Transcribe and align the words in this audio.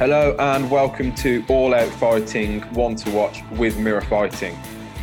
Hello 0.00 0.34
and 0.38 0.70
welcome 0.70 1.14
to 1.16 1.44
All 1.46 1.74
Out 1.74 1.90
Fighting 1.90 2.62
One 2.72 2.96
to 2.96 3.10
Watch 3.10 3.42
with 3.58 3.76
Mirror 3.76 4.00
Fighting. 4.00 4.58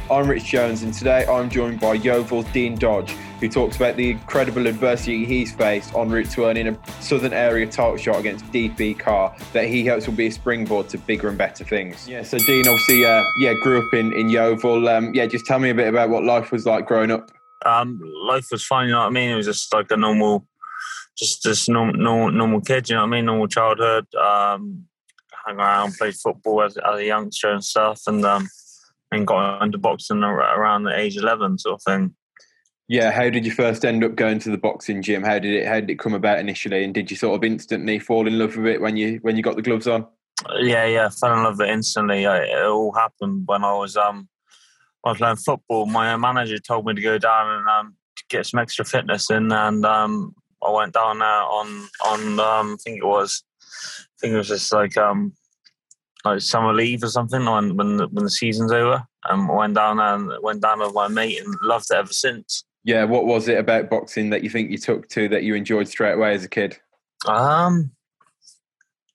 I'm 0.10 0.28
Rich 0.28 0.46
Jones 0.46 0.82
and 0.82 0.92
today 0.92 1.24
I'm 1.28 1.52
joined 1.52 1.80
by 1.80 1.94
Yeovil 1.94 2.42
Dean 2.52 2.74
Dodge, 2.74 3.12
who 3.40 3.48
talks 3.48 3.76
about 3.76 3.96
the 3.96 4.10
incredible 4.10 4.66
adversity 4.66 5.24
he's 5.24 5.54
faced 5.54 5.94
en 5.94 6.10
route 6.10 6.32
to 6.32 6.46
earning 6.48 6.70
a 6.70 6.80
Southern 7.00 7.32
Area 7.32 7.68
title 7.68 7.96
shot 7.96 8.20
against 8.20 8.46
DP 8.46 8.98
Carr 8.98 9.38
that 9.54 9.66
he 9.66 9.86
hopes 9.86 10.08
will 10.08 10.16
be 10.16 10.26
a 10.26 10.32
springboard 10.32 10.90
to 10.90 10.98
bigger 10.98 11.30
and 11.30 11.38
better 11.38 11.64
things. 11.64 12.08
Yeah, 12.08 12.24
so 12.24 12.40
Dean 12.40 12.68
obviously, 12.68 13.06
uh, 13.06 13.24
yeah, 13.38 13.54
grew 13.62 13.86
up 13.86 13.94
in, 13.94 14.14
in 14.14 14.30
Yeovil. 14.30 14.90
Um, 14.90 15.14
yeah, 15.14 15.28
just 15.28 15.46
tell 15.46 15.60
me 15.60 15.70
a 15.70 15.76
bit 15.76 15.90
about 15.90 16.10
what 16.10 16.24
life 16.24 16.52
was 16.52 16.66
like 16.66 16.88
growing 16.88 17.12
up. 17.12 17.30
Um, 17.68 18.02
life 18.24 18.48
was 18.52 18.66
fine, 18.66 18.88
you 18.88 18.94
know 18.94 19.02
what 19.02 19.06
I 19.06 19.12
mean? 19.12 19.30
It 19.30 19.36
was 19.36 19.46
just 19.46 19.72
like 19.72 19.92
a 19.92 19.98
normal 19.98 20.48
just 21.18 21.70
normal, 21.70 21.96
normal, 21.96 22.32
normal 22.32 22.62
kid, 22.62 22.90
you 22.90 22.96
know 22.96 23.02
what 23.02 23.08
I 23.08 23.12
mean? 23.12 23.26
Normal 23.26 23.48
childhood. 23.48 24.14
Um, 24.16 24.86
hung 25.34 25.58
around, 25.58 25.96
played 25.98 26.16
football 26.16 26.64
as, 26.64 26.78
as 26.78 27.00
a 27.00 27.06
youngster 27.06 27.52
and 27.52 27.64
stuff, 27.64 28.02
and 28.08 28.24
um, 28.26 28.48
and 29.12 29.26
got 29.26 29.64
into 29.64 29.78
boxing 29.78 30.24
around 30.24 30.84
the 30.84 30.98
age 30.98 31.18
eleven, 31.18 31.58
sort 31.58 31.76
of 31.76 31.84
thing. 31.84 32.16
Yeah, 32.90 33.12
how 33.12 33.30
did 33.30 33.46
you 33.46 33.52
first 33.52 33.84
end 33.84 34.04
up 34.04 34.16
going 34.16 34.40
to 34.40 34.50
the 34.50 34.58
boxing 34.58 35.02
gym? 35.02 35.24
How 35.24 35.40
did 35.40 35.54
it 35.54 35.66
how 35.66 35.80
did 35.80 35.90
it 35.90 36.00
come 36.00 36.14
about 36.14 36.40
initially, 36.40 36.84
and 36.84 36.94
did 36.94 37.10
you 37.10 37.18
sort 37.18 37.36
of 37.36 37.44
instantly 37.44 38.00
fall 38.00 38.28
in 38.28 38.38
love 38.38 38.56
with 38.56 38.68
it 38.68 38.82
when 38.82 38.98
you 38.98 39.20
when 39.22 39.36
you 39.36 39.44
got 39.44 39.56
the 39.56 39.62
gloves 39.62 39.88
on? 39.88 40.08
Yeah, 40.60 40.86
yeah, 40.86 41.10
fell 41.10 41.34
in 41.34 41.44
love 41.44 41.58
with 41.58 41.68
it 41.68 41.74
instantly. 41.74 42.24
It 42.24 42.66
all 42.66 42.94
happened 42.94 43.44
when 43.46 43.64
I 43.64 43.74
was 43.74 43.98
um 43.98 44.30
I 45.04 45.10
was 45.10 45.18
playing 45.18 45.38
football. 45.38 45.86
My 45.86 46.16
manager 46.18 46.60
told 46.60 46.86
me 46.86 46.94
to 46.94 47.02
go 47.02 47.18
down 47.18 47.58
and 47.58 47.68
um 47.68 47.96
get 48.30 48.46
some 48.46 48.60
extra 48.60 48.86
fitness 48.86 49.30
in, 49.32 49.52
and 49.52 49.86
um 49.86 50.34
I 50.66 50.72
went 50.72 50.94
down 50.94 51.20
there 51.20 51.28
on 51.28 51.88
on 52.06 52.40
um, 52.40 52.74
I 52.74 52.78
think 52.84 52.98
it 52.98 53.06
was 53.06 53.44
I 53.64 54.16
think 54.22 54.34
it 54.34 54.38
was 54.38 54.48
just 54.48 54.74
like 54.74 54.98
um 54.98 55.34
like 56.26 56.42
summer 56.42 56.74
leave 56.74 57.04
or 57.04 57.10
something 57.10 57.46
when 57.46 57.76
when 57.78 57.98
the, 57.98 58.08
when 58.08 58.24
the 58.24 58.30
season's 58.30 58.72
over. 58.72 59.04
Um, 59.30 59.50
I 59.52 59.56
went 59.56 59.76
down 59.76 59.98
there 59.98 60.16
and 60.16 60.32
went 60.42 60.62
down 60.62 60.80
with 60.80 60.94
my 60.94 61.08
mate 61.08 61.40
and 61.44 61.56
loved 61.62 61.88
it 61.92 61.98
ever 61.98 62.14
since. 62.14 62.64
Yeah, 62.84 63.04
what 63.04 63.26
was 63.26 63.48
it 63.48 63.58
about 63.58 63.90
boxing 63.90 64.30
that 64.30 64.44
you 64.44 64.50
think 64.50 64.72
you 64.72 64.78
took 64.78 65.10
to 65.10 65.28
that 65.30 65.44
you 65.44 65.56
enjoyed 65.56 65.88
straight 65.88 66.14
away 66.14 66.34
as 66.34 66.46
a 66.46 66.50
kid? 66.50 66.78
Um, 67.26 67.92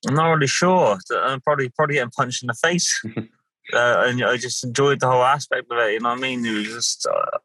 I'm 0.06 0.14
not 0.14 0.30
really 0.30 0.46
sure. 0.46 0.98
I'm 1.14 1.40
probably 1.40 1.70
probably 1.70 1.94
getting 1.94 2.10
punched 2.10 2.42
in 2.42 2.48
the 2.48 2.54
face. 2.54 3.02
uh, 3.16 4.04
and 4.06 4.22
I 4.24 4.36
just 4.36 4.64
enjoyed 4.64 5.00
the 5.00 5.10
whole 5.10 5.22
aspect 5.22 5.70
of 5.70 5.78
it. 5.78 5.94
You 5.94 6.00
know 6.00 6.10
what 6.10 6.18
I 6.18 6.20
mean? 6.20 6.44
It 6.44 6.52
was 6.52 6.68
just 6.68 7.06
uh, 7.06 7.38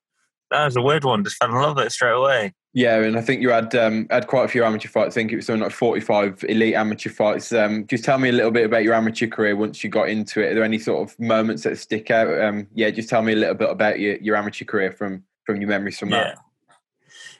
that 0.52 0.66
was 0.66 0.76
a 0.76 0.82
weird 0.82 1.04
one. 1.04 1.23
Just 1.23 1.38
fell 1.38 1.50
in 1.50 1.56
love 1.56 1.78
with 1.78 1.88
it 1.88 1.92
straight 1.92 2.11
away. 2.11 2.54
Yeah, 2.73 3.02
and 3.02 3.18
I 3.18 3.22
think 3.22 3.42
you 3.42 3.50
had 3.50 3.73
um, 3.76 4.08
had 4.12 4.28
quite 4.28 4.46
a 4.46 4.48
few 4.48 4.64
amateur 4.64 4.90
fights. 4.90 5.16
I 5.16 5.22
think 5.22 5.32
it 5.32 5.38
was 5.38 5.48
something 5.48 5.64
like 5.64 5.72
forty 5.72 6.02
five 6.02 6.44
elite 6.48 6.76
amateur 6.76 7.10
fights. 7.10 7.52
Um, 7.52 7.88
just 7.88 8.04
tell 8.04 8.20
me 8.20 8.30
a 8.30 8.34
little 8.34 8.52
bit 8.52 8.66
about 8.66 8.84
your 8.84 8.94
amateur 8.94 9.28
career 9.28 9.56
once 9.56 9.84
you 9.84 9.90
got 9.90 10.10
into 10.10 10.42
it. 10.42 10.52
Are 10.52 10.56
there 10.56 10.64
any 10.64 10.78
sort 10.78 11.10
of 11.10 11.20
moments 11.20 11.64
that 11.64 11.78
stick 11.80 12.12
out? 12.12 12.40
Um, 12.40 12.68
yeah, 12.76 12.92
just 12.92 13.10
tell 13.10 13.23
me 13.23 13.34
a 13.34 13.38
little 13.38 13.56
bit 13.56 13.70
about 13.70 14.00
your, 14.00 14.18
your 14.18 14.36
amateur 14.36 14.66
career 14.66 14.92
from 14.92 15.23
from 15.45 15.60
your 15.60 15.70
memories 15.70 15.98
from 15.98 16.10
yeah. 16.10 16.23
that. 16.23 16.38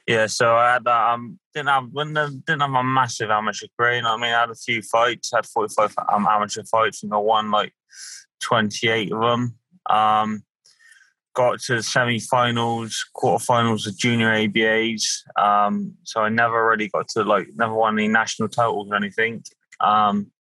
Yeah, 0.08 0.28
so 0.28 0.56
I 0.56 0.74
had 0.74 0.88
um 0.88 1.38
didn't 1.54 1.70
have 1.70 1.90
when 1.92 2.14
didn't 2.14 2.62
have 2.62 2.74
a 2.74 2.84
massive 2.84 3.30
amateur 3.30 3.68
career. 3.78 3.98
You 3.98 4.02
know 4.04 4.14
I 4.14 4.18
mean? 4.18 4.34
I 4.34 4.40
had 4.40 4.50
a 4.50 4.56
few 4.56 4.82
fights. 4.82 5.34
I 5.34 5.40
had 5.40 5.46
forty 5.46 5.74
five 5.74 5.94
um, 6.12 6.26
amateur 6.28 6.64
fights, 6.64 7.04
and 7.04 7.14
I 7.14 7.18
won 7.18 7.52
like 7.52 7.74
twenty 8.40 8.88
eight 8.88 9.12
of 9.12 9.22
them. 9.22 9.56
Um, 9.90 10.44
got 11.38 11.60
to 11.60 11.76
the 11.76 11.84
semi-finals, 11.84 13.06
quarterfinals 13.16 13.86
of 13.86 13.96
junior 13.96 14.32
ABAs. 14.32 15.04
Um, 15.40 15.94
so 16.02 16.22
I 16.22 16.30
never 16.30 16.68
really 16.68 16.88
got 16.90 17.08
to 17.10 17.24
like 17.24 17.50
never 17.56 17.76
won 17.76 17.94
any 17.94 18.08
national 18.08 18.50
titles 18.50 18.90
or 18.90 18.96
anything. 18.96 19.44
Um, 19.80 20.32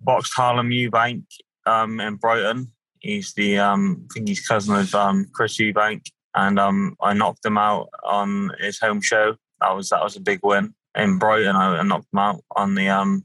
boxed 0.00 0.32
Harlem 0.36 0.70
Eubank 0.70 1.24
um, 1.66 1.98
in 1.98 2.14
Brighton. 2.14 2.70
He's 3.00 3.34
the 3.34 3.58
um, 3.58 4.06
I 4.08 4.14
think 4.14 4.28
he's 4.28 4.46
cousin 4.46 4.76
of 4.76 4.94
um, 4.94 5.26
Chris 5.32 5.56
Eubank, 5.56 6.06
and 6.36 6.60
um, 6.60 6.94
I 7.02 7.12
knocked 7.12 7.44
him 7.44 7.58
out 7.58 7.88
on 8.04 8.52
his 8.60 8.78
home 8.78 9.00
show. 9.00 9.34
That 9.60 9.74
was 9.74 9.88
that 9.88 10.04
was 10.04 10.14
a 10.14 10.20
big 10.20 10.40
win 10.44 10.74
in 10.96 11.18
Brighton. 11.18 11.56
I, 11.56 11.82
knocked 11.82 12.12
him 12.12 12.20
out 12.20 12.44
on 12.54 12.76
the 12.76 12.88
um, 12.88 13.24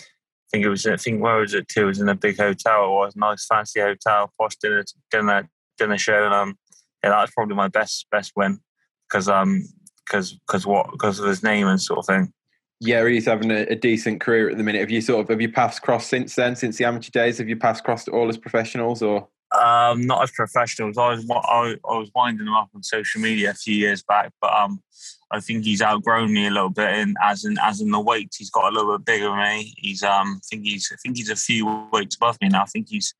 I 0.00 0.04
think 0.50 0.64
it 0.64 0.70
was 0.70 0.86
I 0.86 0.96
think 0.96 1.22
where 1.22 1.40
was 1.40 1.52
it 1.52 1.68
too? 1.68 1.82
It 1.82 1.88
was 1.92 2.00
in 2.00 2.08
a 2.08 2.14
big 2.14 2.38
hotel. 2.38 2.86
It 2.86 2.90
was 2.90 3.16
nice 3.16 3.44
fancy 3.44 3.80
hotel, 3.80 4.32
posh 4.38 4.56
dinner 4.56 4.84
dinner 5.10 5.46
dinner 5.78 5.98
show, 5.98 6.24
and 6.24 6.34
um, 6.34 6.58
yeah, 7.02 7.10
that 7.10 7.20
was 7.20 7.30
probably 7.30 7.56
my 7.56 7.68
best 7.68 8.06
best 8.10 8.32
win 8.36 8.60
because 9.08 9.28
um, 9.28 9.64
because 10.06 10.34
because 10.46 10.66
what 10.66 10.90
because 10.90 11.18
of 11.18 11.26
his 11.26 11.42
name 11.42 11.66
and 11.66 11.80
sort 11.80 12.00
of 12.00 12.06
thing. 12.06 12.32
Yeah, 12.80 13.06
he's 13.08 13.26
having 13.26 13.50
a, 13.50 13.62
a, 13.62 13.74
decent 13.74 14.20
career 14.20 14.48
at 14.48 14.56
the 14.56 14.62
minute. 14.62 14.80
Have 14.80 14.90
you 14.90 15.00
sort 15.00 15.20
of 15.20 15.28
have 15.28 15.40
you 15.40 15.50
passed 15.50 15.82
crossed 15.82 16.08
since 16.08 16.36
then, 16.36 16.54
since 16.54 16.76
the 16.76 16.84
amateur 16.84 17.10
days? 17.10 17.38
Have 17.38 17.48
you 17.48 17.56
passed 17.56 17.82
crossed 17.82 18.08
all 18.08 18.28
as 18.28 18.38
professionals 18.38 19.02
or? 19.02 19.26
Um, 19.58 20.06
not 20.06 20.22
as 20.22 20.30
professionals. 20.30 20.96
I 20.96 21.08
was 21.08 21.26
I, 21.28 21.76
I 21.88 21.98
was 21.98 22.10
winding 22.14 22.46
him 22.46 22.54
up 22.54 22.68
on 22.74 22.82
social 22.82 23.20
media 23.20 23.50
a 23.50 23.54
few 23.54 23.74
years 23.74 24.02
back, 24.02 24.32
but 24.40 24.52
um, 24.52 24.80
I 25.30 25.40
think 25.40 25.64
he's 25.64 25.82
outgrown 25.82 26.32
me 26.32 26.46
a 26.46 26.50
little 26.50 26.70
bit. 26.70 26.88
And 26.88 27.16
as 27.22 27.44
in 27.44 27.56
as 27.62 27.80
in 27.80 27.90
the 27.90 28.00
weight, 28.00 28.34
he's 28.36 28.50
got 28.50 28.72
a 28.72 28.74
little 28.74 28.96
bit 28.96 29.06
bigger 29.06 29.28
than 29.28 29.38
me. 29.38 29.74
He's 29.76 30.02
um, 30.02 30.36
I 30.36 30.46
think 30.48 30.64
he's 30.64 30.88
I 30.92 30.96
think 31.02 31.16
he's 31.16 31.30
a 31.30 31.36
few 31.36 31.88
weights 31.92 32.16
above 32.16 32.38
me 32.40 32.48
now. 32.48 32.62
I 32.62 32.66
think 32.66 32.88
he's 32.90 33.14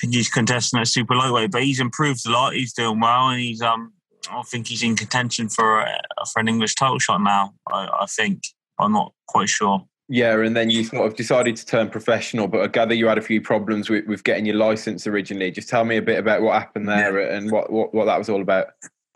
think 0.00 0.14
he's 0.14 0.28
contesting 0.28 0.80
at 0.80 0.88
super 0.88 1.14
lightweight, 1.14 1.50
but 1.50 1.62
he's 1.62 1.80
improved 1.80 2.26
a 2.26 2.30
lot. 2.30 2.54
He's 2.54 2.72
doing 2.72 3.00
well, 3.00 3.28
and 3.28 3.40
he's 3.40 3.62
um. 3.62 3.92
I 4.30 4.40
think 4.42 4.68
he's 4.68 4.82
in 4.82 4.96
contention 4.96 5.50
for 5.50 5.82
uh, 5.82 5.98
for 6.32 6.40
an 6.40 6.48
English 6.48 6.76
title 6.76 6.98
shot 6.98 7.20
now. 7.20 7.52
I, 7.70 7.88
I 8.00 8.06
think 8.06 8.42
I'm 8.78 8.92
not 8.92 9.12
quite 9.26 9.50
sure. 9.50 9.86
Yeah, 10.08 10.38
and 10.40 10.54
then 10.54 10.68
you 10.68 10.84
sort 10.84 11.06
of 11.06 11.16
decided 11.16 11.56
to 11.56 11.66
turn 11.66 11.88
professional, 11.88 12.46
but 12.46 12.60
I 12.60 12.66
gather 12.66 12.94
you 12.94 13.06
had 13.06 13.16
a 13.16 13.22
few 13.22 13.40
problems 13.40 13.88
with, 13.88 14.06
with 14.06 14.22
getting 14.22 14.44
your 14.44 14.56
license 14.56 15.06
originally. 15.06 15.50
Just 15.50 15.68
tell 15.68 15.84
me 15.84 15.96
a 15.96 16.02
bit 16.02 16.18
about 16.18 16.42
what 16.42 16.60
happened 16.60 16.88
there 16.88 17.20
yeah. 17.20 17.36
and 17.36 17.50
what, 17.50 17.72
what, 17.72 17.94
what 17.94 18.04
that 18.04 18.18
was 18.18 18.28
all 18.28 18.42
about. 18.42 18.66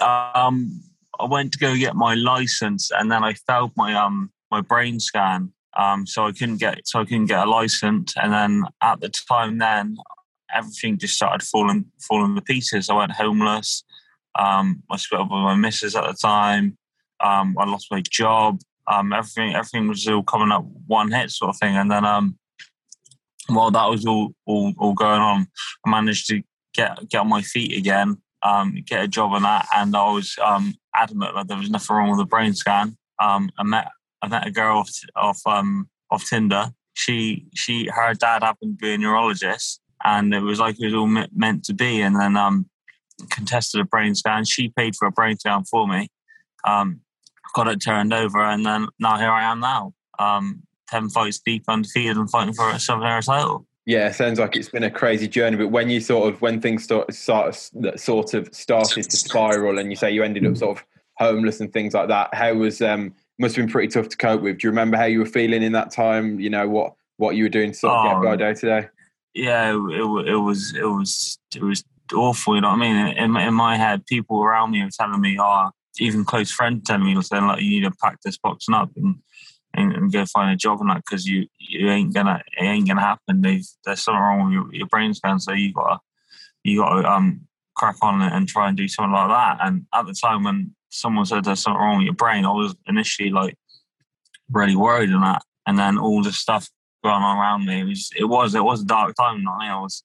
Um, 0.01 0.83
I 1.21 1.27
went 1.27 1.53
to 1.53 1.59
go 1.59 1.77
get 1.77 1.95
my 1.95 2.15
license, 2.15 2.91
and 2.91 3.11
then 3.13 3.23
I 3.23 3.35
failed 3.35 3.73
my 3.77 3.95
um 3.95 4.31
my 4.51 4.61
brain 4.61 5.01
scan. 5.01 5.53
Um, 5.77 6.07
so 6.07 6.27
I 6.27 6.33
couldn't 6.33 6.57
get 6.57 6.87
so 6.87 7.01
I 7.01 7.05
couldn't 7.05 7.27
get 7.27 7.47
a 7.47 7.51
license, 7.51 8.15
and 8.17 8.33
then 8.33 8.65
at 8.83 9.01
the 9.01 9.11
time 9.11 9.59
then 9.59 9.97
everything 10.55 10.99
just 10.99 11.15
started 11.15 11.47
falling 11.47 11.87
falling 12.01 12.35
to 12.35 12.43
pieces. 12.43 12.91
I 12.91 12.95
went 12.95 13.13
homeless. 13.13 13.85
Um, 14.39 14.83
I 14.91 14.97
split 14.97 15.21
up 15.21 15.31
with 15.31 15.41
my 15.41 15.55
missus 15.55 15.97
at 15.97 16.05
the 16.05 16.15
time. 16.15 16.77
Um, 17.21 17.57
I 17.59 17.65
lost 17.65 17.89
my 17.91 18.03
job. 18.09 18.61
Um, 18.87 19.13
everything 19.13 19.55
everything 19.55 19.89
was 19.89 20.07
all 20.09 20.23
coming 20.23 20.53
up 20.53 20.65
one 20.87 21.11
hit 21.11 21.31
sort 21.31 21.51
of 21.51 21.59
thing. 21.59 21.77
And 21.77 21.91
then 21.91 22.05
um, 22.05 22.39
while 23.49 23.71
that 23.71 23.89
was 23.89 24.07
all, 24.07 24.33
all 24.47 24.73
all 24.79 24.95
going 24.95 25.21
on, 25.21 25.47
I 25.85 25.91
managed 25.91 26.29
to 26.29 26.43
get 26.75 27.09
get 27.09 27.21
on 27.21 27.29
my 27.29 27.43
feet 27.43 27.77
again, 27.77 28.17
um, 28.43 28.83
get 28.87 29.05
a 29.05 29.09
job 29.09 29.33
on 29.33 29.43
that, 29.43 29.67
and 29.75 29.97
I 29.97 30.11
was 30.11 30.37
um, 30.43 30.75
adamant 30.95 31.35
that 31.35 31.49
there 31.49 31.59
was 31.59 31.71
nothing 31.71 31.97
wrong 31.97 32.11
with 32.11 32.19
the 32.19 32.27
brain 32.27 32.55
scan. 32.55 32.97
I 33.21 33.41
met 33.65 33.89
I 34.23 34.29
met 34.29 34.47
a 34.47 34.51
girl 34.51 34.79
off 34.79 34.91
off 35.17 35.43
off 36.11 36.29
Tinder. 36.29 36.71
She 36.95 37.47
she 37.55 37.89
her 37.95 38.15
dad 38.15 38.43
happened 38.43 38.79
to 38.79 38.83
be 38.83 38.95
a 38.95 38.99
neurologist, 38.99 39.81
and 40.05 40.33
it 40.35 40.41
was 40.41 40.59
like 40.61 40.77
it 40.81 40.87
was 40.87 40.95
all 40.95 41.07
meant 41.33 41.65
to 41.65 41.75
be. 41.75 42.01
And 42.01 42.19
then 42.19 42.37
um, 42.37 42.69
contested 43.31 43.81
a 43.81 43.85
brain 43.85 44.15
scan. 44.15 44.45
She 44.45 44.69
paid 44.69 44.97
for 44.97 45.07
a 45.07 45.13
brain 45.13 45.39
scan 45.39 45.65
for 45.65 45.87
me. 45.87 46.09
Um, 46.67 47.01
got 47.55 47.69
it 47.69 47.83
turned 47.83 48.13
over, 48.13 48.43
and 48.43 48.65
then 48.65 48.89
now 48.99 49.17
here 49.17 49.31
I 49.31 49.51
am 49.51 49.61
now. 49.61 49.95
Um, 50.19 50.63
Ten 50.91 51.11
fights 51.11 51.39
deep, 51.39 51.65
undefeated, 51.69 52.17
and 52.17 52.31
fighting 52.31 52.55
for 52.55 52.71
a 52.71 52.79
Southern 52.79 53.07
Area 53.07 53.21
title. 53.21 53.67
Yeah, 53.85 54.11
sounds 54.11 54.39
like 54.39 54.57
it's 54.57 54.71
been 54.71 54.85
a 54.85 54.91
crazy 54.91 55.29
journey. 55.29 55.59
But 55.59 55.69
when 55.69 55.91
you 55.91 56.01
sort 56.01 56.33
of 56.33 56.41
when 56.41 56.63
things 56.63 56.85
start, 56.85 57.13
start 57.13 57.55
sort 57.97 58.33
of 58.33 58.49
started 58.55 59.05
to 59.11 59.17
spiral, 59.17 59.79
and 59.79 59.91
you 59.91 59.97
say 59.97 60.11
you 60.11 60.23
ended 60.23 60.47
up 60.47 60.57
sort 60.57 60.79
of 60.79 60.85
homeless 61.19 61.61
and 61.61 61.71
things 61.73 61.93
like 61.93 62.09
that, 62.09 62.35
how 62.35 62.55
was 62.55 62.81
um 62.81 63.15
must 63.39 63.55
have 63.55 63.67
been 63.67 63.71
pretty 63.71 63.89
tough 63.89 64.09
to 64.09 64.17
cope 64.17 64.41
with. 64.41 64.59
Do 64.59 64.67
you 64.67 64.71
remember 64.71 64.97
how 64.97 65.05
you 65.05 65.19
were 65.19 65.27
feeling 65.27 65.63
in 65.63 65.73
that 65.73 65.91
time? 65.91 66.41
You 66.41 66.49
know 66.49 66.67
what 66.67 66.95
what 67.19 67.37
you 67.37 67.45
were 67.45 67.51
doing 67.51 67.73
to 67.73 67.79
sort 67.79 67.95
of 67.95 68.23
get 68.23 68.31
by 68.31 68.37
day 68.37 68.55
to 68.55 68.67
day 68.67 68.89
yeah, 69.39 69.73
it, 69.73 69.77
it, 69.77 70.29
it 70.29 70.37
was 70.37 70.75
it 70.75 70.85
was 70.85 71.39
it 71.55 71.63
was 71.63 71.85
awful. 72.15 72.57
You 72.57 72.63
know 72.63 72.71
what 72.71 72.81
I 72.83 72.93
mean? 72.93 73.17
In, 73.17 73.37
in 73.37 73.55
my 73.55 73.77
head, 73.77 74.07
people 74.07 74.43
around 74.43 74.73
me 74.73 74.83
were 74.83 74.91
telling 74.91 75.21
me, 75.21 75.39
"Oh, 75.41 75.71
even 76.01 76.25
close 76.25 76.51
friends 76.51 76.83
telling 76.85 77.05
me, 77.05 77.23
saying 77.23 77.47
like, 77.47 77.63
you 77.63 77.71
need 77.71 77.85
to 77.85 77.97
pack 78.03 78.19
this 78.23 78.39
boxing 78.39 78.75
up 78.75 78.91
and 78.97 79.17
and, 79.75 79.93
and 79.93 80.13
go 80.13 80.25
find 80.25 80.51
a 80.51 80.57
job 80.57 80.81
and 80.81 80.91
that 80.91 81.05
because 81.05 81.27
you 81.27 81.47
you 81.59 81.89
ain't 81.89 82.15
gonna 82.15 82.43
it 82.59 82.65
ain't 82.65 82.89
gonna 82.89 83.01
happen. 83.01 83.43
They've, 83.43 83.67
there's 83.85 84.03
something 84.03 84.21
wrong 84.21 84.45
with 84.45 84.53
your, 84.55 84.75
your 84.75 84.87
brain 84.87 85.15
scan, 85.15 85.39
so 85.39 85.53
you 85.53 85.73
gotta 85.73 86.01
you 86.65 86.81
gotta 86.81 87.09
um 87.09 87.43
crack 87.77 87.97
on 88.03 88.21
and 88.21 88.49
try 88.49 88.69
and 88.69 88.77
do 88.77 88.89
something 88.89 89.13
like 89.13 89.29
that. 89.29 89.59
And 89.61 89.87
at 89.95 90.07
the 90.07 90.15
time 90.15 90.43
when 90.45 90.75
someone 90.91 91.27
said 91.27 91.45
there's 91.45 91.61
something 91.61 91.81
wrong 91.81 91.99
with 91.99 92.07
your 92.07 92.15
brain, 92.15 92.45
I 92.45 92.51
was 92.51 92.75
initially 92.87 93.31
like 93.31 93.55
really 94.51 94.75
worried 94.75 95.11
and 95.11 95.23
that. 95.23 95.43
And 95.67 95.79
then 95.79 95.99
all 95.99 96.23
the 96.23 96.33
stuff 96.33 96.69
going 97.03 97.23
on 97.23 97.39
around 97.39 97.67
me. 97.67 97.81
It 97.81 97.85
was 97.85 98.11
it 98.17 98.25
was 98.25 98.55
it 98.55 98.65
was 98.65 98.83
a 98.83 98.87
dark 98.87 99.17
time. 99.17 99.47
I, 99.49 99.71
I 99.71 99.81
was 99.81 100.03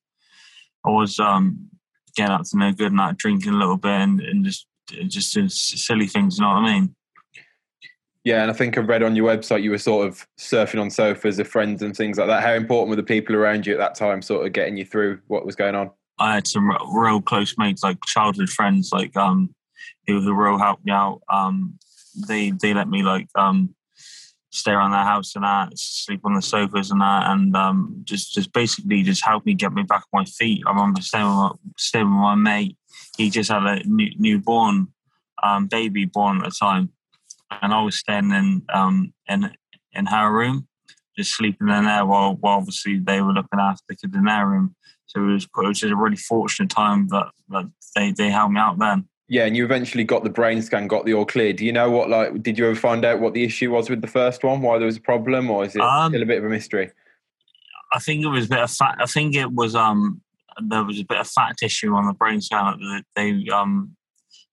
I 0.85 0.89
was 0.89 1.19
um, 1.19 1.69
getting 2.15 2.33
up 2.33 2.43
to 2.43 2.57
no 2.57 2.71
good 2.71 2.91
and 2.91 3.17
drinking 3.17 3.53
a 3.53 3.57
little 3.57 3.77
bit 3.77 3.91
and, 3.91 4.21
and 4.21 4.45
just 4.45 4.67
just 5.07 5.33
silly 5.85 6.07
things. 6.07 6.37
You 6.37 6.43
know 6.43 6.49
what 6.49 6.65
I 6.65 6.73
mean? 6.73 6.95
Yeah, 8.23 8.41
and 8.41 8.49
I 8.49 8.53
think 8.53 8.77
I 8.77 8.81
read 8.81 9.03
on 9.03 9.15
your 9.17 9.27
website 9.27 9.63
you 9.63 9.71
were 9.71 9.77
sort 9.77 10.07
of 10.07 10.25
surfing 10.39 10.79
on 10.79 10.89
sofas 10.89 11.37
with 11.37 11.47
friends 11.47 11.81
and 11.81 11.95
things 11.95 12.17
like 12.17 12.27
that. 12.27 12.41
How 12.41 12.53
important 12.53 12.89
were 12.89 12.95
the 12.95 13.03
people 13.03 13.35
around 13.35 13.65
you 13.65 13.73
at 13.73 13.79
that 13.79 13.95
time, 13.95 14.21
sort 14.21 14.45
of 14.45 14.53
getting 14.53 14.77
you 14.77 14.85
through 14.85 15.19
what 15.27 15.45
was 15.45 15.57
going 15.57 15.75
on? 15.75 15.91
I 16.19 16.35
had 16.35 16.47
some 16.47 16.71
real 16.93 17.21
close 17.21 17.57
mates, 17.57 17.83
like 17.83 17.97
childhood 18.05 18.49
friends, 18.49 18.91
like 18.93 19.15
um, 19.17 19.53
who 20.07 20.21
who 20.21 20.33
real 20.33 20.57
helped 20.57 20.85
me 20.85 20.93
out. 20.93 21.21
Um, 21.29 21.77
they 22.27 22.51
they 22.51 22.73
let 22.73 22.87
me 22.87 23.03
like 23.03 23.27
um 23.35 23.75
stay 24.53 24.71
around 24.71 24.91
their 24.91 25.03
house 25.03 25.35
and 25.35 25.43
that, 25.43 25.77
sleep 25.77 26.21
on 26.23 26.35
the 26.35 26.41
sofas 26.41 26.91
and 26.91 27.01
that, 27.01 27.31
and 27.31 27.55
um, 27.55 28.01
just 28.03 28.33
just 28.33 28.53
basically 28.53 29.03
just 29.03 29.25
help 29.25 29.45
me 29.45 29.53
get 29.53 29.73
me 29.73 29.83
back 29.83 30.03
on 30.13 30.21
my 30.21 30.25
feet. 30.25 30.63
I 30.65 30.71
remember 30.71 31.01
staying 31.01 31.25
with 31.25 31.35
my, 31.35 31.51
staying 31.77 32.05
with 32.05 32.21
my 32.21 32.35
mate. 32.35 32.77
He 33.17 33.29
just 33.29 33.51
had 33.51 33.63
a 33.63 33.83
new, 33.85 34.11
newborn 34.17 34.87
um, 35.41 35.67
baby 35.67 36.05
born 36.05 36.37
at 36.37 36.45
the 36.45 36.51
time, 36.51 36.91
and 37.61 37.73
I 37.73 37.81
was 37.81 37.97
staying 37.97 38.31
in 38.31 38.61
um, 38.73 39.13
in 39.27 39.51
in 39.93 40.05
her 40.07 40.31
room, 40.31 40.67
just 41.17 41.35
sleeping 41.35 41.69
in 41.69 41.85
there 41.85 42.05
while, 42.05 42.35
while 42.35 42.57
obviously 42.57 42.99
they 42.99 43.21
were 43.21 43.33
looking 43.33 43.59
after 43.59 43.83
the 43.87 43.95
kid 43.95 44.15
in 44.15 44.25
their 44.25 44.47
room. 44.47 44.75
So 45.05 45.21
it 45.21 45.33
was, 45.33 45.43
it 45.43 45.67
was 45.67 45.79
just 45.79 45.93
a 45.93 45.95
really 45.95 46.15
fortunate 46.15 46.71
time 46.71 47.07
that, 47.09 47.27
that 47.49 47.69
they, 47.95 48.11
they 48.11 48.31
helped 48.31 48.53
me 48.53 48.59
out 48.59 48.79
then. 48.79 49.07
Yeah, 49.29 49.45
and 49.45 49.55
you 49.55 49.63
eventually 49.63 50.03
got 50.03 50.23
the 50.23 50.29
brain 50.29 50.61
scan, 50.61 50.87
got 50.87 51.05
the 51.05 51.13
all 51.13 51.25
clear. 51.25 51.53
Do 51.53 51.65
you 51.65 51.71
know 51.71 51.89
what, 51.89 52.09
like, 52.09 52.43
did 52.43 52.57
you 52.57 52.65
ever 52.65 52.75
find 52.75 53.05
out 53.05 53.19
what 53.19 53.33
the 53.33 53.43
issue 53.43 53.71
was 53.71 53.89
with 53.89 54.01
the 54.01 54.07
first 54.07 54.43
one, 54.43 54.61
why 54.61 54.77
there 54.77 54.85
was 54.85 54.97
a 54.97 55.01
problem, 55.01 55.49
or 55.49 55.63
is 55.63 55.75
it 55.75 55.81
um, 55.81 56.11
still 56.11 56.21
a 56.21 56.25
bit 56.25 56.39
of 56.39 56.45
a 56.45 56.49
mystery? 56.49 56.91
I 57.93 57.99
think 57.99 58.23
it 58.23 58.27
was 58.27 58.45
a 58.45 58.49
bit 58.49 58.59
of 58.59 58.71
fact. 58.71 59.01
I 59.01 59.05
think 59.05 59.35
it 59.35 59.51
was 59.51 59.75
um 59.75 60.21
there 60.67 60.83
was 60.83 60.99
a 60.99 61.05
bit 61.05 61.19
of 61.19 61.27
fact 61.27 61.63
issue 61.63 61.95
on 61.95 62.05
the 62.05 62.13
brain 62.13 62.41
scan 62.41 62.79
that 62.79 63.03
they 63.15 63.47
um 63.49 63.95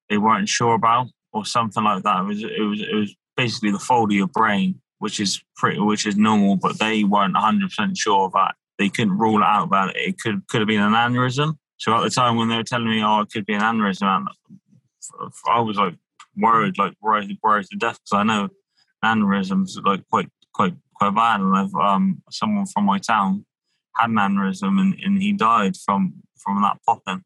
they 0.08 0.18
weren't 0.18 0.48
sure 0.48 0.74
about 0.74 1.08
or 1.32 1.44
something 1.44 1.82
like 1.82 2.02
that. 2.04 2.20
It 2.20 2.26
was 2.26 2.42
it 2.42 2.62
was 2.62 2.80
it 2.80 2.94
was 2.94 3.14
basically 3.36 3.72
the 3.72 3.78
fold 3.78 4.12
of 4.12 4.16
your 4.16 4.28
brain, 4.28 4.80
which 4.98 5.20
is 5.20 5.42
pretty 5.56 5.80
which 5.80 6.06
is 6.06 6.16
normal, 6.16 6.56
but 6.56 6.78
they 6.78 7.02
weren't 7.04 7.34
100 7.34 7.68
percent 7.68 7.96
sure 7.96 8.26
of 8.26 8.32
that 8.32 8.54
they 8.80 8.88
couldn't 8.88 9.18
rule 9.18 9.42
it 9.42 9.44
out 9.44 9.64
about 9.64 9.90
it. 9.90 9.96
It 9.96 10.18
could 10.18 10.46
could 10.48 10.62
have 10.62 10.68
been 10.68 10.80
an 10.80 10.94
aneurysm. 10.94 11.54
So 11.76 11.94
at 11.94 12.02
the 12.02 12.10
time 12.10 12.36
when 12.36 12.48
they 12.48 12.56
were 12.56 12.64
telling 12.64 12.88
me, 12.88 13.02
oh, 13.04 13.20
it 13.20 13.30
could 13.30 13.46
be 13.46 13.52
an 13.52 13.60
aneurysm, 13.60 14.26
I 15.48 15.60
was 15.60 15.76
like 15.76 15.94
worried, 16.36 16.78
like 16.78 16.94
worried, 17.00 17.38
worried 17.42 17.66
to 17.66 17.76
death 17.76 17.98
because 18.04 18.18
I 18.18 18.22
know 18.22 18.48
aneurysms 19.04 19.78
are 19.78 19.82
like 19.82 20.06
quite 20.10 20.28
quite 20.52 20.74
quite 20.94 21.14
bad, 21.14 21.40
and 21.40 21.56
I've 21.56 21.74
um 21.74 22.22
someone 22.30 22.66
from 22.66 22.84
my 22.84 22.98
town 22.98 23.44
had 23.96 24.10
an 24.10 24.16
aneurysm 24.16 24.80
and, 24.80 24.94
and 25.04 25.20
he 25.20 25.32
died 25.32 25.76
from 25.76 26.14
from 26.36 26.62
that 26.62 26.78
popping. 26.86 27.24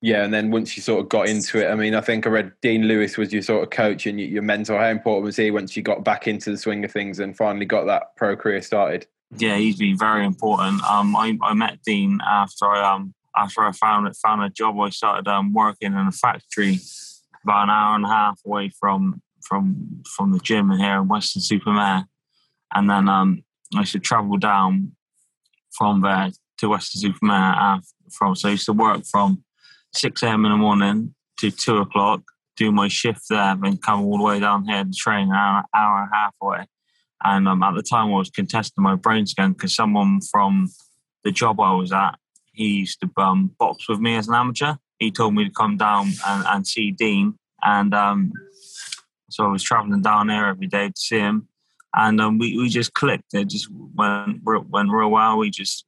Yeah, 0.00 0.22
and 0.22 0.34
then 0.34 0.50
once 0.50 0.76
you 0.76 0.82
sort 0.82 1.00
of 1.00 1.08
got 1.08 1.28
into 1.28 1.58
it, 1.58 1.70
I 1.70 1.74
mean, 1.74 1.94
I 1.94 2.02
think 2.02 2.26
I 2.26 2.30
read 2.30 2.52
Dean 2.60 2.82
Lewis 2.82 3.16
was 3.16 3.32
your 3.32 3.40
sort 3.40 3.62
of 3.62 3.70
coach 3.70 4.06
and 4.06 4.20
your 4.20 4.42
mentor. 4.42 4.78
How 4.78 4.88
important 4.88 5.24
was 5.24 5.36
he 5.36 5.50
once 5.50 5.76
you 5.76 5.82
got 5.82 6.04
back 6.04 6.28
into 6.28 6.50
the 6.50 6.58
swing 6.58 6.84
of 6.84 6.92
things 6.92 7.20
and 7.20 7.34
finally 7.34 7.64
got 7.64 7.86
that 7.86 8.14
pro 8.14 8.36
career 8.36 8.60
started? 8.60 9.06
Yeah, 9.36 9.56
he's 9.56 9.76
been 9.76 9.96
very 9.96 10.26
important. 10.26 10.82
Um, 10.84 11.16
I, 11.16 11.38
I 11.42 11.54
met 11.54 11.78
Dean 11.86 12.20
after 12.26 12.66
I 12.66 12.94
um 12.94 13.14
after 13.34 13.62
I 13.62 13.72
found 13.72 14.14
found 14.18 14.42
a 14.42 14.50
job. 14.50 14.78
I 14.78 14.90
started 14.90 15.26
um 15.26 15.54
working 15.54 15.92
in 15.92 16.06
a 16.06 16.12
factory 16.12 16.80
about 17.44 17.64
an 17.64 17.70
hour 17.70 17.94
and 17.96 18.04
a 18.04 18.08
half 18.08 18.40
away 18.44 18.70
from 18.80 19.22
from 19.42 20.02
from 20.16 20.32
the 20.32 20.40
gym 20.40 20.70
here 20.70 21.00
in 21.00 21.08
Weston-super-Mare, 21.08 22.06
and 22.74 22.90
then 22.90 23.08
um 23.08 23.42
I 23.74 23.80
used 23.80 23.92
to 23.92 23.98
travel 23.98 24.36
down 24.36 24.92
from 25.72 26.00
there 26.00 26.30
to 26.58 26.68
Weston-super-Mare. 26.68 27.80
From 28.10 28.34
so 28.34 28.48
I 28.48 28.52
used 28.52 28.66
to 28.66 28.72
work 28.72 29.04
from 29.10 29.44
6 29.94 30.22
a.m. 30.22 30.44
in 30.44 30.52
the 30.52 30.56
morning 30.56 31.14
to 31.38 31.50
2 31.50 31.78
o'clock, 31.78 32.22
do 32.56 32.70
my 32.72 32.88
shift 32.88 33.22
there, 33.30 33.56
then 33.60 33.76
come 33.76 34.02
all 34.02 34.18
the 34.18 34.24
way 34.24 34.40
down 34.40 34.66
here 34.66 34.84
to 34.84 34.90
train 34.92 35.28
an 35.28 35.34
hour, 35.34 35.64
hour 35.74 36.02
and 36.02 36.10
a 36.12 36.14
half 36.14 36.34
away. 36.40 36.66
And 37.22 37.48
um, 37.48 37.62
at 37.62 37.74
the 37.74 37.82
time, 37.82 38.08
I 38.08 38.16
was 38.18 38.30
contesting 38.30 38.84
my 38.84 38.96
brain 38.96 39.26
scan 39.26 39.52
because 39.52 39.74
someone 39.74 40.20
from 40.30 40.68
the 41.24 41.32
job 41.32 41.60
I 41.60 41.72
was 41.72 41.90
at, 41.92 42.16
he 42.52 42.80
used 42.80 43.00
to 43.00 43.10
um, 43.16 43.50
box 43.58 43.88
with 43.88 43.98
me 43.98 44.16
as 44.16 44.28
an 44.28 44.34
amateur. 44.34 44.74
He 45.04 45.10
told 45.10 45.34
me 45.34 45.44
to 45.44 45.50
come 45.50 45.76
down 45.76 46.12
and, 46.26 46.46
and 46.46 46.66
see 46.66 46.90
Dean. 46.90 47.38
And 47.62 47.94
um, 47.94 48.32
so 49.30 49.44
I 49.44 49.48
was 49.48 49.62
traveling 49.62 50.02
down 50.02 50.26
there 50.26 50.48
every 50.48 50.66
day 50.66 50.88
to 50.88 50.96
see 50.96 51.18
him. 51.18 51.48
And 51.96 52.20
um, 52.20 52.38
we, 52.38 52.56
we 52.56 52.68
just 52.68 52.94
clicked. 52.94 53.34
It 53.34 53.48
just 53.48 53.68
went, 53.70 54.42
went 54.44 54.90
real 54.90 55.10
well. 55.10 55.38
We 55.38 55.50
just 55.50 55.86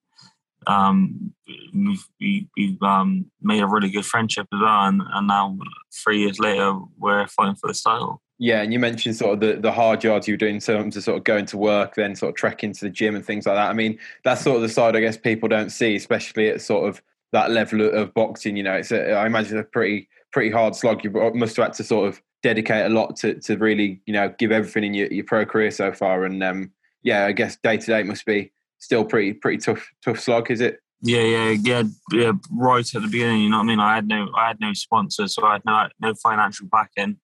um, 0.67 1.33
we've, 1.75 2.05
we, 2.21 2.49
have 2.59 2.83
um, 2.83 3.27
made 3.41 3.63
a 3.63 3.67
really 3.67 3.91
good 3.91 4.05
friendship 4.05 4.47
as 4.53 4.61
well. 4.61 4.87
And, 4.87 5.03
and 5.13 5.27
now, 5.27 5.57
three 6.05 6.21
years 6.21 6.39
later, 6.39 6.75
we're 6.99 7.27
fighting 7.29 7.57
for 7.57 7.69
the 7.69 7.75
title. 7.75 8.21
Yeah, 8.39 8.61
and 8.61 8.73
you 8.73 8.79
mentioned 8.79 9.17
sort 9.17 9.35
of 9.35 9.41
the, 9.41 9.61
the 9.61 9.73
hard 9.73 10.05
yards 10.05 10.29
you 10.29 10.35
were 10.35 10.39
doing 10.39 10.57
in 10.57 10.61
terms 10.61 10.97
of 10.97 11.03
sort 11.03 11.17
of 11.17 11.25
going 11.25 11.47
to 11.47 11.57
work, 11.57 11.95
then 11.95 12.15
sort 12.15 12.31
of 12.31 12.37
trekking 12.37 12.73
to 12.75 12.81
the 12.85 12.91
gym 12.91 13.17
and 13.17 13.25
things 13.25 13.47
like 13.47 13.57
that. 13.57 13.71
I 13.71 13.73
mean, 13.73 13.99
that's 14.25 14.43
sort 14.43 14.57
of 14.57 14.63
the 14.63 14.69
side 14.69 14.95
I 14.95 15.01
guess 15.01 15.17
people 15.17 15.49
don't 15.49 15.71
see, 15.71 15.97
especially 15.97 16.51
at 16.51 16.61
sort 16.61 16.89
of 16.89 17.01
that 17.37 17.51
level 17.51 17.83
of 17.83 18.15
boxing. 18.15 18.57
You 18.57 18.63
know, 18.63 18.73
it's 18.73 18.91
a, 18.91 19.13
I 19.13 19.27
imagine 19.27 19.59
it's 19.59 19.67
a 19.67 19.71
pretty 19.71 20.09
pretty 20.33 20.51
hard 20.51 20.75
slog. 20.75 21.05
You 21.05 21.11
must 21.35 21.57
have 21.57 21.67
had 21.67 21.75
to 21.75 21.85
sort 21.85 22.09
of 22.09 22.21
dedicate 22.43 22.87
a 22.87 22.89
lot 22.89 23.17
to 23.17 23.35
to 23.41 23.57
really 23.57 24.01
you 24.07 24.13
know 24.13 24.35
give 24.39 24.53
everything 24.53 24.85
in 24.85 24.95
your, 24.95 25.13
your 25.13 25.25
pro 25.25 25.45
career 25.45 25.71
so 25.71 25.93
far. 25.93 26.25
And 26.25 26.43
um, 26.43 26.73
yeah, 27.03 27.27
I 27.27 27.33
guess 27.33 27.57
day 27.63 27.77
to 27.77 27.87
day 27.87 28.03
must 28.03 28.25
be 28.25 28.53
still 28.79 29.05
pretty 29.05 29.35
pretty 29.35 29.59
tough 29.59 29.87
tough 30.03 30.19
slog, 30.19 30.51
is 30.51 30.61
it? 30.61 30.81
Yeah, 31.03 31.21
yeah, 31.21 31.51
yeah, 31.63 31.83
yeah. 32.11 32.33
Right 32.51 32.95
at 32.95 33.03
the 33.03 33.09
beginning, 33.09 33.43
you 33.43 33.51
know 33.51 33.59
what 33.59 33.65
I 33.65 33.67
mean. 33.67 33.81
I 33.81 33.95
had 33.95 34.09
no, 34.09 34.31
I 34.35 34.49
had 34.49 34.59
no 34.61 34.73
sponsors, 34.73 35.35
so 35.35 35.45
I 35.45 35.55
had 35.55 35.65
no 35.67 35.89
no 36.01 36.15
financial 36.15 36.67
backing. 36.69 37.19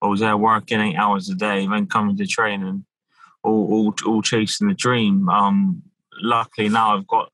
I 0.00 0.06
was 0.06 0.20
there 0.20 0.36
working 0.36 0.80
eight 0.80 0.96
hours 0.96 1.28
a 1.28 1.34
day, 1.34 1.66
then 1.66 1.86
coming 1.86 2.16
to 2.16 2.26
training, 2.26 2.84
all 3.42 3.66
all, 3.72 3.94
all 4.06 4.22
chasing 4.22 4.68
the 4.68 4.74
dream. 4.74 5.28
Um, 5.28 5.82
luckily 6.22 6.68
now 6.68 6.96
I've 6.96 7.06
got 7.08 7.30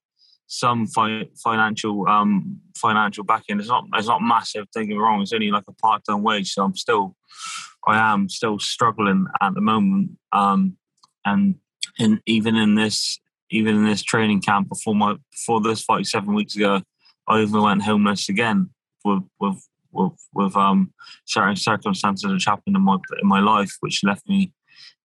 some 0.53 0.87
fi- 0.87 1.29
financial 1.43 2.07
um 2.09 2.61
financial 2.77 3.25
backing. 3.25 3.59
It's 3.59 3.69
not 3.69 3.85
it's 3.95 4.07
not 4.07 4.21
massive. 4.21 4.67
Don't 4.75 4.87
get 4.87 4.97
me 4.97 5.01
wrong. 5.01 5.23
It's 5.23 5.33
only 5.33 5.51
like 5.51 5.65
a 5.67 5.73
part 5.73 6.03
time 6.05 6.23
wage, 6.23 6.53
so 6.53 6.63
I'm 6.63 6.77
still 6.77 7.17
I 7.87 8.13
am 8.13 8.29
still 8.29 8.59
struggling 8.59 9.27
at 9.41 9.55
the 9.55 9.63
moment. 9.63 10.11
Um, 10.31 10.77
and 11.25 11.55
even 12.27 12.57
in 12.57 12.75
this 12.75 13.19
even 13.51 13.77
in 13.77 13.85
this 13.87 14.03
training 14.03 14.43
camp 14.43 14.69
before 14.69 14.95
my 14.95 15.17
before 15.31 15.63
this 15.63 15.83
fight 15.83 16.05
seven 16.05 16.35
weeks 16.35 16.55
ago, 16.55 16.83
I 17.27 17.41
even 17.41 17.63
went 17.63 17.83
homeless 17.83 18.29
again 18.29 18.71
with 19.07 19.23
with 19.41 19.67
with, 19.91 20.13
with 20.35 20.57
um, 20.57 20.93
certain 21.27 21.57
circumstances 21.57 22.31
which 22.31 22.45
happened 22.45 22.77
in 22.77 22.83
my 22.83 22.99
in 23.23 23.29
my 23.29 23.41
life, 23.41 23.73
which 23.81 24.05
left 24.05 24.29
me 24.29 24.53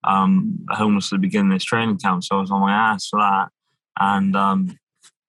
um, 0.04 0.66
homeless 0.72 1.14
at 1.14 1.18
the 1.18 1.22
beginning 1.22 1.54
of 1.54 1.56
this 1.56 1.64
training 1.64 2.00
camp. 2.00 2.26
So 2.26 2.36
I 2.36 2.42
was 2.42 2.52
on 2.52 2.60
my 2.60 2.74
ass 2.74 3.08
for 3.08 3.20
that, 3.22 3.48
and 3.98 4.36
um, 4.36 4.78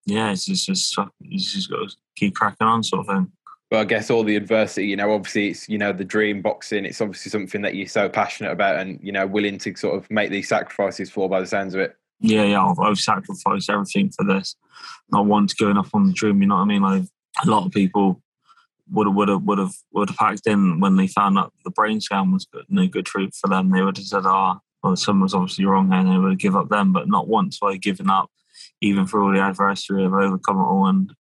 yeah, 0.09 0.33
it's 0.33 0.47
just, 0.47 0.69
it's 0.69 0.91
just 0.91 1.09
you 1.21 1.39
just 1.39 1.71
got 1.71 1.91
to 1.91 1.97
keep 2.17 2.35
cracking 2.35 2.67
on, 2.67 2.83
sort 2.83 3.01
of 3.01 3.15
thing. 3.15 3.33
Well, 3.71 3.83
I 3.83 3.85
guess 3.85 4.11
all 4.11 4.25
the 4.25 4.37
adversity, 4.37 4.87
you 4.87 4.97
know, 4.97 5.13
obviously 5.13 5.49
it's, 5.49 5.69
you 5.69 5.77
know, 5.77 5.93
the 5.93 6.05
dream 6.05 6.41
boxing, 6.41 6.87
it's 6.87 7.03
obviously 7.03 7.31
something 7.31 7.61
that 7.61 7.75
you're 7.75 7.87
so 7.87 8.09
passionate 8.09 8.51
about 8.51 8.77
and, 8.77 8.99
you 9.03 9.13
know, 9.13 9.27
willing 9.27 9.59
to 9.59 9.77
sort 9.77 9.97
of 9.97 10.11
make 10.11 10.31
these 10.31 10.49
sacrifices 10.49 11.11
for 11.11 11.29
by 11.29 11.41
the 11.41 11.47
sounds 11.47 11.75
of 11.75 11.81
it. 11.81 11.95
Yeah, 12.21 12.45
yeah, 12.45 12.65
I've, 12.65 12.79
I've 12.79 12.99
sacrificed 12.99 13.69
everything 13.69 14.11
for 14.11 14.25
this. 14.25 14.57
Not 15.13 15.27
once 15.27 15.53
going 15.53 15.77
up 15.77 15.89
on 15.93 16.07
the 16.07 16.15
dream, 16.15 16.41
you 16.41 16.49
know 16.49 16.57
what 16.57 16.63
I 16.63 16.65
mean? 16.65 16.83
Like 16.83 17.03
a 17.45 17.51
lot 17.51 17.67
of 17.67 17.73
people 17.73 18.23
would 18.91 19.07
have 19.07 19.15
would 19.15 19.29
have 19.29 19.43
would 19.43 19.59
have 19.59 19.75
would 19.93 20.09
have 20.09 20.17
packed 20.17 20.47
in 20.47 20.81
when 20.81 20.97
they 20.97 21.07
found 21.07 21.39
out 21.39 21.53
the 21.65 21.71
brain 21.71 22.01
scan 22.01 22.33
was 22.33 22.47
good, 22.47 22.65
no 22.69 22.87
good 22.87 23.07
for 23.07 23.21
for 23.33 23.49
them. 23.49 23.71
They 23.71 23.83
would 23.83 23.99
have 23.99 24.07
said, 24.07 24.23
"Ah, 24.25 24.57
oh, 24.57 24.61
well, 24.83 24.97
someone's 24.97 25.35
obviously 25.35 25.67
wrong," 25.67 25.93
and 25.93 26.11
they 26.11 26.17
would 26.17 26.31
have 26.31 26.39
give 26.39 26.57
up 26.57 26.71
then. 26.71 26.93
But 26.93 27.09
not 27.09 27.29
once 27.29 27.59
have 27.61 27.71
I 27.71 27.77
given 27.77 28.09
up, 28.11 28.31
even 28.81 29.07
through 29.07 29.27
all 29.27 29.33
the 29.33 29.41
adversity. 29.41 30.05
I've 30.05 30.13
overcome 30.13 30.59
it 30.59 30.63
all, 30.63 30.87
and 30.87 31.13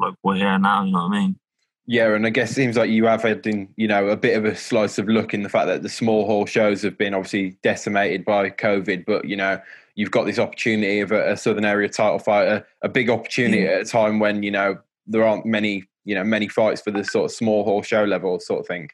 like 0.00 0.14
we're 0.22 0.36
here 0.36 0.58
now. 0.58 0.84
You 0.84 0.92
know 0.92 1.08
what 1.08 1.16
I 1.16 1.20
mean? 1.20 1.38
Yeah, 1.86 2.14
and 2.14 2.24
I 2.24 2.30
guess 2.30 2.52
it 2.52 2.54
seems 2.54 2.76
like 2.76 2.90
you 2.90 3.06
have 3.06 3.22
had, 3.22 3.44
in, 3.48 3.68
you 3.76 3.88
know, 3.88 4.08
a 4.08 4.16
bit 4.16 4.36
of 4.36 4.44
a 4.44 4.54
slice 4.54 4.98
of 4.98 5.08
luck 5.08 5.34
in 5.34 5.42
the 5.42 5.48
fact 5.48 5.66
that 5.66 5.82
the 5.82 5.88
small 5.88 6.24
hall 6.24 6.46
shows 6.46 6.82
have 6.82 6.96
been 6.96 7.14
obviously 7.14 7.56
decimated 7.64 8.24
by 8.24 8.50
COVID, 8.50 9.04
but 9.06 9.24
you 9.24 9.36
know, 9.36 9.60
you've 9.96 10.12
got 10.12 10.24
this 10.24 10.38
opportunity 10.38 11.00
of 11.00 11.10
a, 11.10 11.32
a 11.32 11.36
Southern 11.36 11.64
Area 11.64 11.88
title 11.88 12.20
fight, 12.20 12.46
a, 12.46 12.64
a 12.82 12.88
big 12.88 13.10
opportunity 13.10 13.62
mm. 13.62 13.74
at 13.74 13.82
a 13.82 13.84
time 13.84 14.20
when 14.20 14.42
you 14.42 14.50
know 14.50 14.78
there 15.06 15.26
aren't 15.26 15.46
many, 15.46 15.84
you 16.04 16.14
know, 16.14 16.22
many 16.22 16.46
fights 16.46 16.80
for 16.80 16.92
the 16.92 17.04
sort 17.04 17.24
of 17.24 17.32
small 17.32 17.64
hall 17.64 17.82
show 17.82 18.04
level 18.04 18.38
sort 18.38 18.60
of 18.60 18.66
thing. 18.66 18.88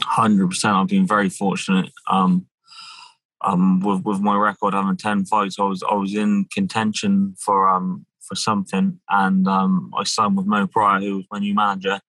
Hundred 0.00 0.48
percent. 0.48 0.74
I've 0.74 0.88
been 0.88 1.06
very 1.06 1.30
fortunate. 1.30 1.90
Um, 2.10 2.46
um, 3.44 3.80
with 3.80 4.04
with 4.04 4.20
my 4.20 4.36
record 4.36 4.74
having 4.74 4.96
ten 4.96 5.24
fights, 5.24 5.58
I 5.58 5.64
was 5.64 5.82
I 5.82 5.94
was 5.94 6.14
in 6.14 6.46
contention 6.52 7.34
for 7.38 7.68
um 7.68 8.06
for 8.26 8.34
something, 8.34 8.98
and 9.10 9.46
um, 9.46 9.92
I 9.96 10.04
signed 10.04 10.36
with 10.36 10.46
Mo 10.46 10.66
Pryor, 10.66 11.00
who 11.00 11.16
was 11.16 11.26
my 11.30 11.38
new 11.38 11.54
manager. 11.54 12.00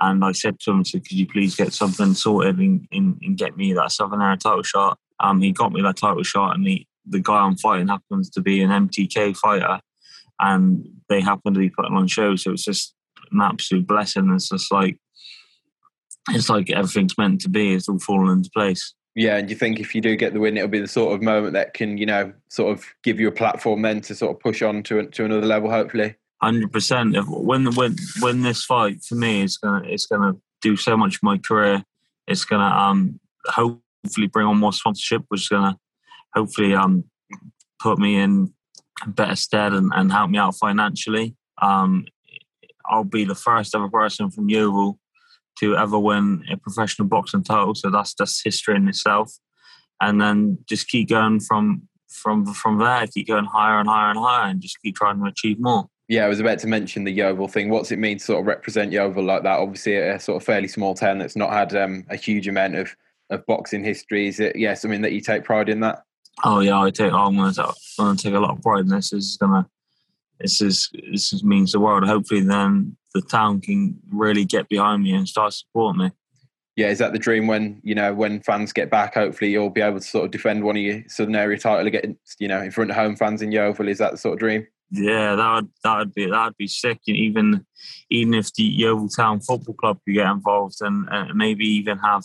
And 0.00 0.24
I 0.24 0.32
said 0.32 0.60
to 0.60 0.70
him, 0.70 0.84
"Could 0.84 1.10
you 1.10 1.26
please 1.26 1.56
get 1.56 1.72
something 1.72 2.14
sorted 2.14 2.58
and, 2.58 2.86
and, 2.92 3.18
and 3.20 3.36
get 3.36 3.56
me 3.56 3.72
that 3.72 3.90
Southern 3.90 4.22
Area 4.22 4.36
title 4.36 4.62
shot?" 4.62 4.98
Um, 5.20 5.40
he 5.40 5.50
got 5.50 5.72
me 5.72 5.82
that 5.82 5.96
title 5.96 6.22
shot, 6.22 6.54
and 6.54 6.66
he, 6.66 6.86
the 7.04 7.18
guy 7.18 7.38
I'm 7.38 7.56
fighting 7.56 7.88
happens 7.88 8.30
to 8.30 8.40
be 8.40 8.62
an 8.62 8.70
MTK 8.70 9.36
fighter, 9.36 9.80
and 10.38 10.88
they 11.08 11.20
happen 11.20 11.54
to 11.54 11.58
be 11.60 11.70
putting 11.70 11.96
on 11.96 12.06
shows. 12.06 12.44
So 12.44 12.52
it's 12.52 12.64
just 12.64 12.94
an 13.32 13.40
absolute 13.40 13.88
blessing. 13.88 14.30
It's 14.32 14.50
just 14.50 14.70
like 14.70 14.98
it's 16.30 16.48
like 16.48 16.70
everything's 16.70 17.18
meant 17.18 17.40
to 17.40 17.48
be. 17.48 17.74
It's 17.74 17.88
all 17.88 17.98
fallen 17.98 18.38
into 18.38 18.50
place. 18.50 18.94
Yeah, 19.18 19.36
and 19.36 19.50
you 19.50 19.56
think 19.56 19.80
if 19.80 19.96
you 19.96 20.00
do 20.00 20.14
get 20.14 20.32
the 20.32 20.38
win, 20.38 20.56
it'll 20.56 20.68
be 20.68 20.78
the 20.78 20.86
sort 20.86 21.12
of 21.12 21.22
moment 21.22 21.54
that 21.54 21.74
can, 21.74 21.98
you 21.98 22.06
know, 22.06 22.32
sort 22.50 22.70
of 22.70 22.84
give 23.02 23.18
you 23.18 23.26
a 23.26 23.32
platform 23.32 23.82
then 23.82 24.00
to 24.02 24.14
sort 24.14 24.30
of 24.30 24.38
push 24.40 24.62
on 24.62 24.84
to 24.84 25.08
to 25.08 25.24
another 25.24 25.44
level, 25.44 25.68
hopefully. 25.68 26.14
Hundred 26.40 26.72
percent. 26.72 27.16
When 27.26 27.74
when 27.74 27.96
when 28.20 28.42
this 28.42 28.64
fight 28.64 29.02
for 29.02 29.16
me 29.16 29.42
is 29.42 29.56
gonna 29.56 29.84
it's 29.88 30.06
gonna 30.06 30.36
do 30.62 30.76
so 30.76 30.96
much 30.96 31.16
for 31.16 31.26
my 31.26 31.36
career. 31.36 31.82
It's 32.28 32.44
gonna 32.44 32.72
um 32.72 33.18
hopefully 33.46 34.28
bring 34.28 34.46
on 34.46 34.56
more 34.56 34.72
sponsorship, 34.72 35.24
which 35.30 35.40
is 35.40 35.48
gonna 35.48 35.76
hopefully 36.32 36.76
um 36.76 37.02
put 37.80 37.98
me 37.98 38.20
in 38.20 38.54
better 39.04 39.34
stead 39.34 39.72
and, 39.72 39.90
and 39.96 40.12
help 40.12 40.30
me 40.30 40.38
out 40.38 40.54
financially. 40.54 41.34
Um, 41.60 42.06
I'll 42.86 43.02
be 43.02 43.24
the 43.24 43.34
first 43.34 43.74
ever 43.74 43.88
person 43.88 44.30
from 44.30 44.48
Yeovil 44.48 44.96
to 45.60 45.76
ever 45.76 45.98
win 45.98 46.44
a 46.50 46.56
professional 46.56 47.08
boxing 47.08 47.42
title. 47.42 47.74
So 47.74 47.90
that's 47.90 48.14
just 48.14 48.42
history 48.44 48.76
in 48.76 48.88
itself. 48.88 49.32
And 50.00 50.20
then 50.20 50.58
just 50.68 50.88
keep 50.88 51.08
going 51.08 51.40
from 51.40 51.88
from 52.08 52.46
from 52.46 52.78
there, 52.78 53.06
keep 53.06 53.28
going 53.28 53.44
higher 53.44 53.80
and 53.80 53.88
higher 53.88 54.10
and 54.10 54.18
higher, 54.18 54.50
and 54.50 54.60
just 54.60 54.80
keep 54.82 54.96
trying 54.96 55.20
to 55.20 55.26
achieve 55.26 55.58
more. 55.60 55.88
Yeah, 56.08 56.24
I 56.24 56.28
was 56.28 56.40
about 56.40 56.58
to 56.60 56.66
mention 56.66 57.04
the 57.04 57.12
Yeovil 57.12 57.48
thing. 57.48 57.68
What's 57.68 57.92
it 57.92 57.98
mean 57.98 58.18
to 58.18 58.24
sort 58.24 58.40
of 58.40 58.46
represent 58.46 58.92
Yeovil 58.92 59.24
like 59.24 59.42
that? 59.42 59.58
Obviously, 59.58 59.96
a 59.96 60.18
sort 60.18 60.40
of 60.40 60.46
fairly 60.46 60.68
small 60.68 60.94
town 60.94 61.18
that's 61.18 61.36
not 61.36 61.52
had 61.52 61.74
um, 61.76 62.06
a 62.08 62.16
huge 62.16 62.48
amount 62.48 62.76
of, 62.76 62.96
of 63.28 63.44
boxing 63.44 63.84
history. 63.84 64.26
Is 64.26 64.40
it, 64.40 64.56
yeah, 64.56 64.72
something 64.72 65.02
that 65.02 65.12
you 65.12 65.20
take 65.20 65.44
pride 65.44 65.68
in 65.68 65.80
that? 65.80 66.02
Oh 66.44 66.60
yeah, 66.60 66.80
I 66.80 66.90
take. 66.90 67.12
I'm 67.12 67.36
gonna, 67.36 67.52
I'm 67.58 67.74
gonna 67.98 68.16
take 68.16 68.34
a 68.34 68.40
lot 68.40 68.56
of 68.56 68.62
pride 68.62 68.80
in 68.80 68.88
this. 68.88 69.10
This 69.10 69.24
is 69.24 69.36
gonna. 69.36 69.68
This 70.40 70.60
is 70.60 70.90
this 71.10 71.32
is, 71.32 71.42
means 71.42 71.72
the 71.72 71.80
world. 71.80 72.06
Hopefully, 72.06 72.40
then 72.40 72.96
the 73.14 73.22
town 73.22 73.60
can 73.60 73.98
really 74.10 74.44
get 74.44 74.68
behind 74.68 75.02
me 75.02 75.12
and 75.12 75.28
start 75.28 75.52
supporting 75.52 76.02
me. 76.02 76.10
Yeah, 76.76 76.88
is 76.88 76.98
that 76.98 77.12
the 77.12 77.18
dream? 77.18 77.48
When 77.48 77.80
you 77.82 77.94
know 77.94 78.14
when 78.14 78.40
fans 78.42 78.72
get 78.72 78.90
back, 78.90 79.14
hopefully 79.14 79.50
you'll 79.50 79.70
be 79.70 79.80
able 79.80 79.98
to 79.98 80.06
sort 80.06 80.26
of 80.26 80.30
defend 80.30 80.62
one 80.62 80.76
of 80.76 80.82
your 80.82 81.02
Southern 81.08 81.34
area 81.34 81.58
title, 81.58 81.90
get 81.90 82.06
you 82.38 82.48
know 82.48 82.62
in 82.62 82.70
front 82.70 82.90
of 82.90 82.96
home 82.96 83.16
fans 83.16 83.42
in 83.42 83.50
Yeovil. 83.50 83.88
Is 83.88 83.98
that 83.98 84.12
the 84.12 84.18
sort 84.18 84.34
of 84.34 84.38
dream? 84.38 84.66
Yeah, 84.90 85.34
that 85.34 85.54
would 85.54 85.68
that 85.84 85.98
would 85.98 86.14
be 86.14 86.26
that 86.26 86.44
would 86.44 86.56
be 86.56 86.68
sick. 86.68 87.00
And 87.08 87.16
even 87.16 87.66
even 88.10 88.34
if 88.34 88.54
the 88.54 88.62
Yeovil 88.62 89.08
Town 89.08 89.40
Football 89.40 89.74
Club 89.74 89.98
could 90.04 90.14
get 90.14 90.30
involved 90.30 90.76
and 90.80 91.08
uh, 91.10 91.34
maybe 91.34 91.66
even 91.66 91.98
have 91.98 92.24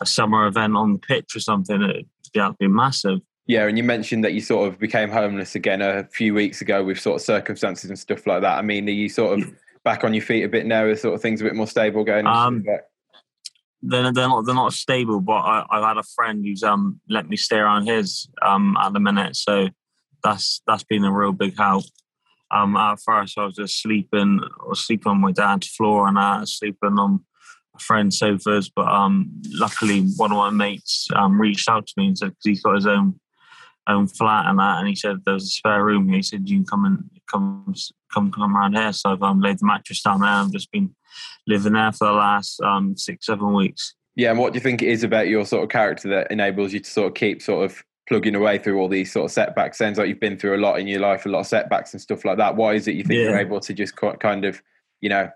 a 0.00 0.06
summer 0.06 0.46
event 0.46 0.76
on 0.76 0.94
the 0.94 0.98
pitch 0.98 1.36
or 1.36 1.40
something, 1.40 1.80
it'd, 1.80 2.08
that'd 2.34 2.58
be 2.58 2.66
massive. 2.66 3.20
Yeah, 3.46 3.66
and 3.66 3.76
you 3.76 3.82
mentioned 3.82 4.24
that 4.24 4.34
you 4.34 4.40
sort 4.40 4.68
of 4.68 4.78
became 4.78 5.10
homeless 5.10 5.56
again 5.56 5.82
a 5.82 6.04
few 6.04 6.32
weeks 6.32 6.60
ago 6.60 6.84
with 6.84 7.00
sort 7.00 7.16
of 7.16 7.22
circumstances 7.22 7.90
and 7.90 7.98
stuff 7.98 8.26
like 8.26 8.42
that. 8.42 8.58
I 8.58 8.62
mean, 8.62 8.88
are 8.88 8.92
you 8.92 9.08
sort 9.08 9.38
of 9.38 9.52
back 9.84 10.04
on 10.04 10.14
your 10.14 10.22
feet 10.22 10.44
a 10.44 10.48
bit 10.48 10.64
now? 10.64 10.84
Are 10.84 10.96
sort 10.96 11.14
of 11.14 11.22
things 11.22 11.40
a 11.40 11.44
bit 11.44 11.56
more 11.56 11.66
stable 11.66 12.04
going? 12.04 12.26
Um, 12.26 12.64
they're, 13.82 14.12
they're 14.12 14.28
not 14.28 14.46
they're 14.46 14.54
not 14.54 14.72
stable, 14.72 15.20
but 15.20 15.32
I, 15.32 15.64
have 15.72 15.84
had 15.84 15.96
a 15.98 16.04
friend 16.14 16.44
who's 16.44 16.62
um 16.62 17.00
let 17.08 17.28
me 17.28 17.36
stay 17.36 17.56
around 17.56 17.86
his 17.86 18.28
um 18.42 18.76
at 18.80 18.92
the 18.92 19.00
minute, 19.00 19.34
so 19.34 19.68
that's 20.22 20.62
that's 20.66 20.84
been 20.84 21.04
a 21.04 21.12
real 21.12 21.32
big 21.32 21.56
help. 21.56 21.84
Um, 22.52 22.76
at 22.76 23.00
first 23.00 23.38
I 23.38 23.46
was 23.46 23.56
just 23.56 23.82
sleeping 23.82 24.40
or 24.60 24.76
sleeping 24.76 25.10
on 25.10 25.20
my 25.20 25.32
dad's 25.32 25.68
floor 25.68 26.06
and 26.06 26.18
I 26.18 26.40
was 26.40 26.58
sleeping 26.58 26.98
on 26.98 27.24
a 27.74 27.78
friend's 27.80 28.18
sofas, 28.18 28.70
but 28.70 28.86
um 28.86 29.32
luckily 29.50 30.02
one 30.16 30.30
of 30.30 30.38
my 30.38 30.50
mates 30.50 31.08
um 31.16 31.40
reached 31.40 31.68
out 31.68 31.86
to 31.88 31.94
me 31.96 32.06
and 32.06 32.18
said 32.18 32.28
because 32.28 32.44
he's 32.44 32.62
got 32.62 32.76
his 32.76 32.86
own 32.86 33.18
own 33.88 34.06
flat 34.06 34.46
and 34.46 34.58
that, 34.58 34.78
and 34.78 34.88
he 34.88 34.94
said 34.94 35.16
there 35.24 35.34
was 35.34 35.44
a 35.44 35.48
spare 35.48 35.84
room. 35.84 36.08
He 36.12 36.22
said 36.22 36.48
you 36.48 36.58
can 36.58 36.66
come 36.66 36.84
and 36.84 37.10
come 37.30 37.74
come 38.12 38.30
come 38.30 38.56
around 38.56 38.76
here. 38.76 38.92
So 38.92 39.10
I've 39.10 39.22
um, 39.22 39.40
laid 39.40 39.58
the 39.58 39.66
mattress 39.66 40.02
down 40.02 40.20
there. 40.20 40.30
I've 40.30 40.52
just 40.52 40.70
been 40.70 40.94
living 41.46 41.72
there 41.72 41.92
for 41.92 42.06
the 42.06 42.12
last 42.12 42.60
um, 42.60 42.96
six 42.96 43.26
seven 43.26 43.54
weeks. 43.54 43.94
Yeah, 44.14 44.30
and 44.30 44.38
what 44.38 44.52
do 44.52 44.58
you 44.58 44.62
think 44.62 44.82
it 44.82 44.88
is 44.88 45.04
about 45.04 45.28
your 45.28 45.46
sort 45.46 45.62
of 45.62 45.70
character 45.70 46.08
that 46.10 46.30
enables 46.30 46.72
you 46.72 46.80
to 46.80 46.90
sort 46.90 47.08
of 47.08 47.14
keep 47.14 47.40
sort 47.40 47.64
of 47.64 47.82
plugging 48.08 48.34
away 48.34 48.58
through 48.58 48.78
all 48.78 48.88
these 48.88 49.10
sort 49.10 49.24
of 49.24 49.30
setbacks? 49.30 49.78
Sounds 49.78 49.98
like 49.98 50.08
you've 50.08 50.20
been 50.20 50.38
through 50.38 50.56
a 50.56 50.60
lot 50.60 50.78
in 50.78 50.86
your 50.86 51.00
life, 51.00 51.24
a 51.24 51.30
lot 51.30 51.40
of 51.40 51.46
setbacks 51.46 51.94
and 51.94 52.00
stuff 52.00 52.24
like 52.24 52.36
that. 52.36 52.56
Why 52.56 52.74
is 52.74 52.86
it 52.86 52.94
you 52.94 53.04
think 53.04 53.18
yeah. 53.18 53.30
you're 53.30 53.38
able 53.38 53.60
to 53.60 53.72
just 53.72 53.96
kind 53.96 54.44
of, 54.44 54.62
you 55.00 55.08
know, 55.08 55.30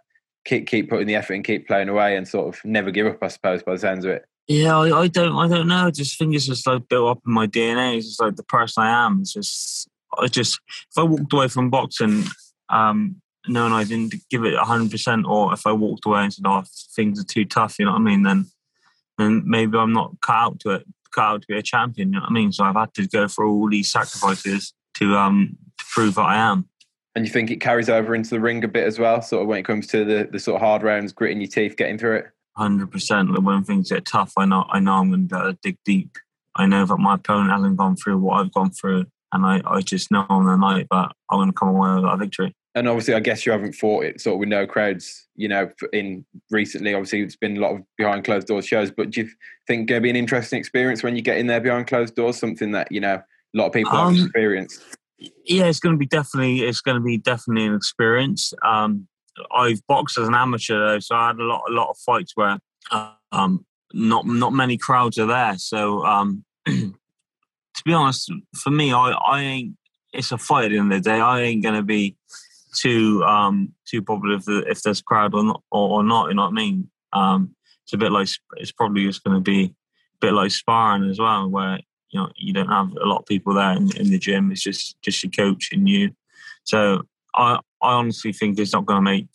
keep 0.44 0.66
keep 0.66 0.90
putting 0.90 1.06
the 1.06 1.16
effort 1.16 1.34
and 1.34 1.44
keep 1.44 1.66
playing 1.66 1.88
away 1.88 2.16
and 2.16 2.28
sort 2.28 2.54
of 2.54 2.62
never 2.64 2.90
give 2.90 3.06
up? 3.06 3.22
I 3.22 3.28
suppose 3.28 3.62
by 3.62 3.72
the 3.72 3.78
sounds 3.78 4.04
of 4.04 4.10
it. 4.12 4.26
Yeah, 4.48 4.78
I, 4.78 5.00
I, 5.00 5.08
don't, 5.08 5.36
I 5.36 5.48
don't 5.48 5.66
know. 5.66 5.86
I 5.86 5.90
just 5.90 6.18
think 6.18 6.34
it's 6.34 6.46
just 6.46 6.66
like 6.66 6.88
built 6.88 7.08
up 7.08 7.22
in 7.26 7.32
my 7.32 7.48
DNA. 7.48 7.96
It's 7.96 8.06
just 8.06 8.20
like 8.20 8.36
the 8.36 8.44
person 8.44 8.84
I 8.84 9.06
am. 9.06 9.20
It's 9.20 9.32
just, 9.32 9.88
I 10.16 10.28
just, 10.28 10.60
if 10.68 10.98
I 10.98 11.02
walked 11.02 11.32
away 11.32 11.48
from 11.48 11.68
boxing, 11.68 12.24
um, 12.68 13.20
knowing 13.48 13.72
I 13.72 13.84
didn't 13.84 14.14
give 14.30 14.44
it 14.44 14.54
hundred 14.56 14.90
percent, 14.90 15.26
or 15.26 15.52
if 15.52 15.66
I 15.66 15.72
walked 15.72 16.06
away 16.06 16.22
and 16.22 16.32
said, 16.32 16.44
"Oh, 16.46 16.64
things 16.94 17.20
are 17.20 17.24
too 17.24 17.44
tough," 17.44 17.78
you 17.78 17.84
know 17.84 17.92
what 17.92 18.00
I 18.00 18.04
mean? 18.04 18.22
Then, 18.22 18.46
then 19.18 19.42
maybe 19.46 19.76
I'm 19.78 19.92
not 19.92 20.14
cut 20.20 20.36
out 20.36 20.60
to 20.60 20.70
it, 20.70 20.86
cut 21.14 21.22
out 21.22 21.42
to 21.42 21.48
be 21.48 21.58
a 21.58 21.62
champion. 21.62 22.08
You 22.12 22.14
know 22.14 22.22
what 22.22 22.30
I 22.30 22.32
mean? 22.32 22.52
So 22.52 22.64
I've 22.64 22.76
had 22.76 22.94
to 22.94 23.06
go 23.06 23.28
through 23.28 23.52
all 23.52 23.68
these 23.68 23.90
sacrifices 23.90 24.72
to 24.94 25.16
um 25.16 25.56
to 25.78 25.84
prove 25.92 26.14
that 26.16 26.22
I 26.22 26.36
am. 26.36 26.68
And 27.14 27.24
you 27.24 27.32
think 27.32 27.50
it 27.50 27.60
carries 27.60 27.88
over 27.88 28.14
into 28.14 28.30
the 28.30 28.40
ring 28.40 28.62
a 28.62 28.68
bit 28.68 28.86
as 28.86 28.98
well, 28.98 29.22
sort 29.22 29.42
of 29.42 29.48
when 29.48 29.58
it 29.58 29.64
comes 29.64 29.86
to 29.88 30.04
the 30.04 30.28
the 30.30 30.38
sort 30.38 30.56
of 30.56 30.66
hard 30.66 30.82
rounds, 30.82 31.12
gritting 31.12 31.40
your 31.40 31.50
teeth, 31.50 31.76
getting 31.76 31.98
through 31.98 32.16
it 32.16 32.26
hundred 32.56 32.90
percent. 32.90 33.42
When 33.42 33.64
things 33.64 33.90
get 33.90 34.04
tough, 34.04 34.32
I 34.36 34.44
know 34.46 34.66
I 34.70 34.80
know 34.80 34.94
I'm 34.94 35.10
going 35.10 35.28
to 35.28 35.58
dig 35.62 35.78
deep. 35.84 36.16
I 36.56 36.66
know 36.66 36.86
that 36.86 36.96
my 36.96 37.14
opponent 37.14 37.50
hasn't 37.50 37.76
gone 37.76 37.96
through 37.96 38.18
what 38.18 38.40
I've 38.40 38.52
gone 38.52 38.70
through, 38.70 39.06
and 39.32 39.44
I, 39.44 39.60
I 39.66 39.82
just 39.82 40.10
know 40.10 40.24
on 40.28 40.46
the 40.46 40.56
night 40.56 40.86
that 40.90 41.12
I'm 41.30 41.38
going 41.38 41.48
to 41.48 41.54
come 41.54 41.68
away 41.68 41.94
with 41.94 42.04
a 42.04 42.16
victory. 42.16 42.54
And 42.74 42.88
obviously, 42.88 43.14
I 43.14 43.20
guess 43.20 43.46
you 43.46 43.52
haven't 43.52 43.74
fought 43.74 44.04
it 44.04 44.20
sort 44.20 44.34
of 44.34 44.40
with 44.40 44.50
no 44.50 44.66
crowds. 44.66 45.28
You 45.34 45.48
know, 45.48 45.70
in 45.92 46.24
recently, 46.50 46.94
obviously, 46.94 47.22
it's 47.22 47.36
been 47.36 47.56
a 47.56 47.60
lot 47.60 47.74
of 47.74 47.82
behind 47.96 48.24
closed 48.24 48.46
doors 48.46 48.66
shows. 48.66 48.90
But 48.90 49.10
do 49.10 49.22
you 49.22 49.30
think 49.66 49.88
going 49.88 50.00
to 50.00 50.02
be 50.02 50.10
an 50.10 50.16
interesting 50.16 50.58
experience 50.58 51.02
when 51.02 51.16
you 51.16 51.22
get 51.22 51.38
in 51.38 51.46
there 51.46 51.60
behind 51.60 51.86
closed 51.86 52.14
doors? 52.14 52.38
Something 52.38 52.72
that 52.72 52.90
you 52.92 53.00
know 53.00 53.14
a 53.14 53.24
lot 53.54 53.66
of 53.66 53.72
people 53.72 53.92
um, 53.92 54.14
have 54.14 54.24
experienced. 54.24 54.82
Yeah, 55.18 55.64
it's 55.64 55.80
going 55.80 55.94
to 55.94 55.98
be 55.98 56.06
definitely 56.06 56.60
it's 56.60 56.82
going 56.82 56.96
to 56.96 57.02
be 57.02 57.16
definitely 57.16 57.66
an 57.66 57.74
experience. 57.74 58.52
Um, 58.62 59.08
I've 59.54 59.86
boxed 59.86 60.18
as 60.18 60.28
an 60.28 60.34
amateur 60.34 60.78
though, 60.78 60.98
so 61.00 61.14
I 61.14 61.28
had 61.28 61.36
a 61.36 61.44
lot 61.44 61.62
a 61.68 61.72
lot 61.72 61.90
of 61.90 61.98
fights 61.98 62.32
where 62.34 62.58
um, 63.32 63.64
not 63.92 64.26
not 64.26 64.52
many 64.52 64.76
crowds 64.76 65.18
are 65.18 65.26
there. 65.26 65.56
So 65.58 66.04
um, 66.04 66.44
to 66.66 66.92
be 67.84 67.92
honest, 67.92 68.30
for 68.54 68.70
me, 68.70 68.92
I, 68.92 69.10
I 69.10 69.42
ain't. 69.42 69.76
It's 70.12 70.32
a 70.32 70.38
fight 70.38 70.72
at 70.72 70.88
the 70.88 70.88
the 70.88 71.00
day. 71.00 71.20
I 71.20 71.42
ain't 71.42 71.62
gonna 71.62 71.82
be 71.82 72.16
too 72.74 73.22
um, 73.24 73.72
too 73.86 74.02
popular 74.02 74.36
if, 74.36 74.44
the, 74.44 74.64
if 74.68 74.82
there's 74.82 75.02
crowd 75.02 75.34
or 75.34 75.44
not, 75.44 75.62
or, 75.70 75.98
or, 75.98 76.02
not. 76.02 76.28
You 76.28 76.34
know 76.34 76.42
what 76.42 76.52
I 76.52 76.54
mean? 76.54 76.90
Um, 77.12 77.54
it's 77.84 77.92
a 77.92 77.98
bit 77.98 78.12
like 78.12 78.28
it's 78.56 78.72
probably 78.72 79.06
just 79.06 79.24
to 79.24 79.40
be 79.40 79.64
a 79.64 79.74
bit 80.20 80.32
like 80.32 80.50
sparring 80.50 81.08
as 81.10 81.18
well, 81.18 81.48
where 81.48 81.80
you 82.10 82.20
know 82.20 82.30
you 82.36 82.52
don't 82.52 82.68
have 82.68 82.90
a 82.92 83.06
lot 83.06 83.18
of 83.18 83.26
people 83.26 83.54
there 83.54 83.72
in, 83.72 83.94
in 83.96 84.10
the 84.10 84.18
gym. 84.18 84.50
It's 84.52 84.62
just 84.62 85.00
just 85.02 85.22
your 85.22 85.30
coach 85.30 85.70
and 85.72 85.88
you. 85.88 86.12
So 86.64 87.02
I 87.34 87.58
I 87.82 87.92
honestly 87.92 88.32
think 88.32 88.58
it's 88.58 88.72
not 88.72 88.86
going 88.86 88.98
to 88.98 89.10
make 89.10 89.28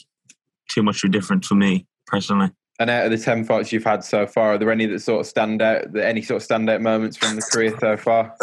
too 0.69 0.83
much 0.83 1.03
of 1.03 1.09
a 1.09 1.11
difference 1.11 1.47
for 1.47 1.55
me 1.55 1.85
personally. 2.07 2.51
And 2.79 2.89
out 2.89 3.05
of 3.05 3.11
the 3.11 3.17
ten 3.17 3.43
fights 3.43 3.71
you've 3.71 3.83
had 3.83 4.03
so 4.03 4.25
far, 4.25 4.53
are 4.53 4.57
there 4.57 4.71
any 4.71 4.87
that 4.87 4.99
sort 5.01 5.21
of 5.21 5.27
stand 5.27 5.61
out? 5.61 5.95
Any 5.95 6.21
sort 6.21 6.41
of 6.41 6.47
standout 6.47 6.81
moments 6.81 7.15
from 7.15 7.35
the 7.35 7.41
career 7.41 7.77
so 7.79 7.95
far? 7.95 8.33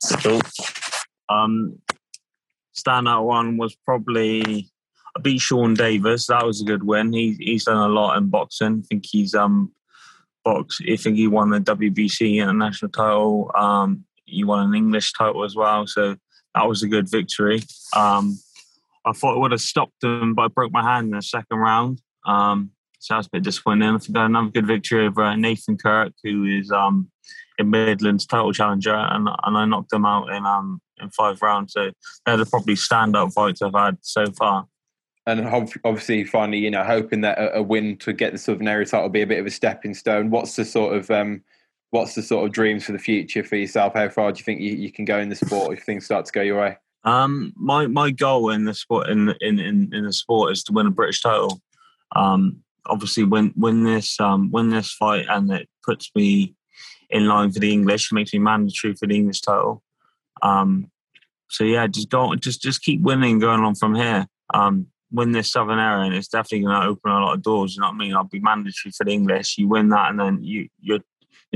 So 0.00 0.16
Cool. 0.18 0.40
Um, 1.28 1.78
standout 2.76 3.24
one 3.24 3.56
was 3.56 3.76
probably 3.84 4.70
I 5.16 5.20
beat 5.20 5.40
Sean 5.40 5.74
Davis. 5.74 6.26
That 6.26 6.46
was 6.46 6.60
a 6.60 6.64
good 6.64 6.84
win. 6.84 7.12
He 7.12 7.36
he's 7.40 7.64
done 7.64 7.76
a 7.76 7.92
lot 7.92 8.16
in 8.18 8.28
boxing. 8.28 8.82
I 8.84 8.86
think 8.86 9.04
he's 9.04 9.34
um 9.34 9.72
box. 10.44 10.78
I 10.88 10.96
think 10.96 11.16
he 11.16 11.26
won 11.26 11.50
the 11.50 11.60
WBC 11.60 12.36
international 12.36 12.90
title. 12.90 13.50
Um, 13.54 14.04
he 14.24 14.44
won 14.44 14.68
an 14.68 14.74
English 14.74 15.12
title 15.12 15.44
as 15.44 15.56
well. 15.56 15.86
So 15.86 16.16
that 16.54 16.68
was 16.68 16.82
a 16.82 16.88
good 16.88 17.10
victory. 17.10 17.60
Um, 17.96 18.38
I 19.08 19.12
thought 19.12 19.36
I 19.36 19.38
would 19.38 19.52
have 19.52 19.60
stopped 19.60 20.02
him, 20.02 20.34
but 20.34 20.42
I 20.42 20.48
broke 20.48 20.72
my 20.72 20.82
hand 20.82 21.06
in 21.06 21.16
the 21.16 21.22
second 21.22 21.58
round. 21.58 22.02
Um, 22.26 22.70
so 22.98 23.14
that's 23.14 23.26
a 23.28 23.30
bit 23.30 23.44
disappointing. 23.44 23.88
I 23.88 23.98
think 23.98 24.16
I 24.16 24.22
had 24.22 24.30
another 24.30 24.50
good 24.50 24.66
victory 24.66 25.06
over 25.06 25.36
Nathan 25.36 25.76
Kirk, 25.76 26.12
who 26.22 26.44
is 26.44 26.70
um, 26.70 27.10
in 27.58 27.70
Midlands 27.70 28.26
title 28.26 28.52
challenger, 28.52 28.94
and 28.94 29.28
and 29.44 29.56
I 29.56 29.64
knocked 29.64 29.92
him 29.92 30.04
out 30.04 30.30
in 30.30 30.44
um 30.44 30.80
in 31.00 31.10
five 31.10 31.40
rounds. 31.42 31.72
So 31.72 31.90
they're 32.26 32.36
the 32.36 32.46
probably 32.46 32.74
standout 32.74 33.32
fights 33.32 33.62
I've 33.62 33.74
had 33.74 33.98
so 34.02 34.26
far. 34.32 34.66
And 35.26 35.46
obviously, 35.84 36.24
finally, 36.24 36.58
you 36.58 36.70
know, 36.70 36.82
hoping 36.82 37.20
that 37.20 37.38
a, 37.54 37.62
win 37.62 37.98
to 37.98 38.14
get 38.14 38.32
the 38.32 38.38
Southern 38.38 38.66
Area 38.66 38.86
title 38.86 39.02
will 39.02 39.10
be 39.10 39.20
a 39.20 39.26
bit 39.26 39.38
of 39.38 39.44
a 39.44 39.50
stepping 39.50 39.92
stone. 39.92 40.30
What's 40.30 40.56
the 40.56 40.64
sort 40.64 40.96
of 40.96 41.10
um, 41.10 41.42
what's 41.90 42.14
the 42.14 42.22
sort 42.22 42.46
of 42.46 42.52
dreams 42.52 42.84
for 42.84 42.92
the 42.92 42.98
future 42.98 43.44
for 43.44 43.56
yourself? 43.56 43.92
How 43.94 44.08
far 44.08 44.32
do 44.32 44.38
you 44.38 44.44
think 44.44 44.60
you, 44.60 44.72
you 44.72 44.90
can 44.90 45.04
go 45.04 45.18
in 45.18 45.28
the 45.28 45.34
sport 45.34 45.76
if 45.76 45.84
things 45.84 46.06
start 46.06 46.24
to 46.26 46.32
go 46.32 46.40
your 46.40 46.60
way? 46.60 46.78
Um, 47.08 47.54
my 47.56 47.86
my 47.86 48.10
goal 48.10 48.50
in 48.50 48.64
the 48.64 48.74
sport 48.74 49.08
in 49.08 49.34
in 49.40 49.58
in, 49.58 49.94
in 49.94 50.04
the 50.04 50.12
sport 50.12 50.52
is 50.52 50.62
to 50.64 50.72
win 50.72 50.86
a 50.86 50.90
British 50.90 51.22
title. 51.22 51.62
Um, 52.14 52.62
obviously 52.84 53.24
win 53.24 53.54
win 53.56 53.84
this 53.84 54.20
um, 54.20 54.50
win 54.50 54.68
this 54.68 54.92
fight, 54.92 55.24
and 55.28 55.50
it 55.50 55.68
puts 55.82 56.10
me 56.14 56.54
in 57.08 57.26
line 57.26 57.50
for 57.50 57.60
the 57.60 57.72
English. 57.72 58.12
makes 58.12 58.34
me 58.34 58.38
mandatory 58.38 58.94
for 58.94 59.06
the 59.06 59.14
English 59.14 59.40
title. 59.40 59.82
Um, 60.42 60.90
so 61.48 61.64
yeah, 61.64 61.86
just 61.86 62.10
go, 62.10 62.34
just 62.34 62.60
just 62.60 62.82
keep 62.82 63.00
winning, 63.00 63.38
going 63.38 63.60
on 63.60 63.74
from 63.74 63.94
here. 63.94 64.26
Um, 64.52 64.88
win 65.10 65.32
this 65.32 65.50
Southern 65.50 65.78
area, 65.78 66.04
and 66.04 66.14
it's 66.14 66.28
definitely 66.28 66.66
going 66.66 66.82
to 66.82 66.88
open 66.88 67.10
a 67.10 67.20
lot 67.20 67.34
of 67.34 67.42
doors. 67.42 67.74
You 67.74 67.80
know 67.80 67.88
what 67.88 67.94
I 67.94 67.98
mean? 67.98 68.14
I'll 68.14 68.24
be 68.24 68.40
mandatory 68.40 68.92
for 68.92 69.04
the 69.04 69.12
English. 69.12 69.56
You 69.56 69.66
win 69.66 69.88
that, 69.90 70.10
and 70.10 70.20
then 70.20 70.42
you 70.42 70.68
you're 70.78 71.00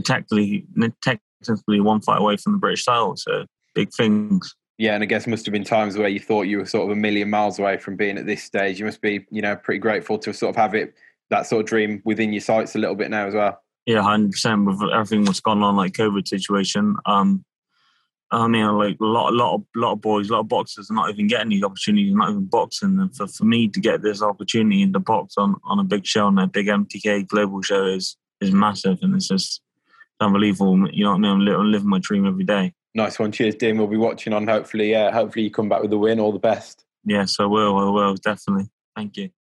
technically 0.02 0.66
technically 1.02 1.80
one 1.80 2.00
fight 2.00 2.20
away 2.20 2.38
from 2.38 2.52
the 2.52 2.58
British 2.58 2.86
title. 2.86 3.16
So 3.16 3.44
big 3.74 3.92
things. 3.92 4.54
Yeah, 4.82 4.94
and 4.94 5.02
I 5.04 5.06
guess 5.06 5.28
must 5.28 5.46
have 5.46 5.52
been 5.52 5.62
times 5.62 5.96
where 5.96 6.08
you 6.08 6.18
thought 6.18 6.48
you 6.48 6.58
were 6.58 6.66
sort 6.66 6.90
of 6.90 6.90
a 6.90 7.00
million 7.00 7.30
miles 7.30 7.56
away 7.60 7.76
from 7.76 7.94
being 7.94 8.18
at 8.18 8.26
this 8.26 8.42
stage. 8.42 8.80
You 8.80 8.84
must 8.84 9.00
be, 9.00 9.24
you 9.30 9.40
know, 9.40 9.54
pretty 9.54 9.78
grateful 9.78 10.18
to 10.18 10.34
sort 10.34 10.50
of 10.50 10.56
have 10.56 10.74
it 10.74 10.94
that 11.30 11.46
sort 11.46 11.60
of 11.60 11.68
dream 11.68 12.02
within 12.04 12.32
your 12.32 12.40
sights 12.40 12.74
a 12.74 12.80
little 12.80 12.96
bit 12.96 13.08
now 13.08 13.28
as 13.28 13.34
well. 13.34 13.62
Yeah, 13.86 14.02
hundred 14.02 14.32
percent. 14.32 14.64
With 14.64 14.82
everything 14.92 15.24
what's 15.24 15.38
gone 15.38 15.62
on, 15.62 15.76
like 15.76 15.92
COVID 15.92 16.26
situation, 16.26 16.96
um, 17.06 17.44
I 18.32 18.48
mean, 18.48 18.66
like 18.76 18.96
a 19.00 19.04
lot, 19.04 19.32
a 19.32 19.36
lot 19.36 19.54
of, 19.54 19.62
lot 19.76 19.92
of 19.92 20.00
boys, 20.00 20.28
a 20.28 20.32
lot 20.32 20.40
of 20.40 20.48
boxers 20.48 20.90
are 20.90 20.94
not 20.94 21.10
even 21.10 21.28
getting 21.28 21.50
these 21.50 21.62
opportunities, 21.62 22.12
not 22.12 22.30
even 22.30 22.46
boxing. 22.46 22.98
And 22.98 23.16
for, 23.16 23.28
for 23.28 23.44
me 23.44 23.68
to 23.68 23.78
get 23.78 24.02
this 24.02 24.20
opportunity 24.20 24.82
in 24.82 24.90
the 24.90 24.98
box 24.98 25.34
on, 25.36 25.54
on 25.62 25.78
a 25.78 25.84
big 25.84 26.04
show, 26.04 26.26
on 26.26 26.40
a 26.40 26.48
big 26.48 26.66
MTK 26.66 27.28
global 27.28 27.62
show 27.62 27.86
is 27.86 28.16
is 28.40 28.50
massive, 28.50 28.98
and 29.02 29.14
it's 29.14 29.28
just 29.28 29.62
unbelievable. 30.18 30.90
You 30.92 31.04
know 31.04 31.12
what 31.12 31.24
I 31.24 31.36
mean? 31.36 31.48
I'm 31.54 31.70
living 31.70 31.88
my 31.88 32.00
dream 32.00 32.26
every 32.26 32.42
day. 32.42 32.72
Nice 32.94 33.18
one. 33.18 33.32
Cheers, 33.32 33.54
Dean. 33.54 33.78
We'll 33.78 33.86
be 33.86 33.96
watching 33.96 34.32
on. 34.32 34.46
Hopefully, 34.46 34.90
yeah. 34.90 35.10
Hopefully, 35.10 35.44
you 35.44 35.50
come 35.50 35.68
back 35.68 35.80
with 35.80 35.90
the 35.90 35.98
win. 35.98 36.20
All 36.20 36.32
the 36.32 36.38
best. 36.38 36.84
Yes, 37.04 37.36
I 37.40 37.46
will. 37.46 37.78
I 37.78 37.90
will 37.90 38.14
definitely. 38.14 38.70
Thank 38.94 39.16
you. 39.16 39.30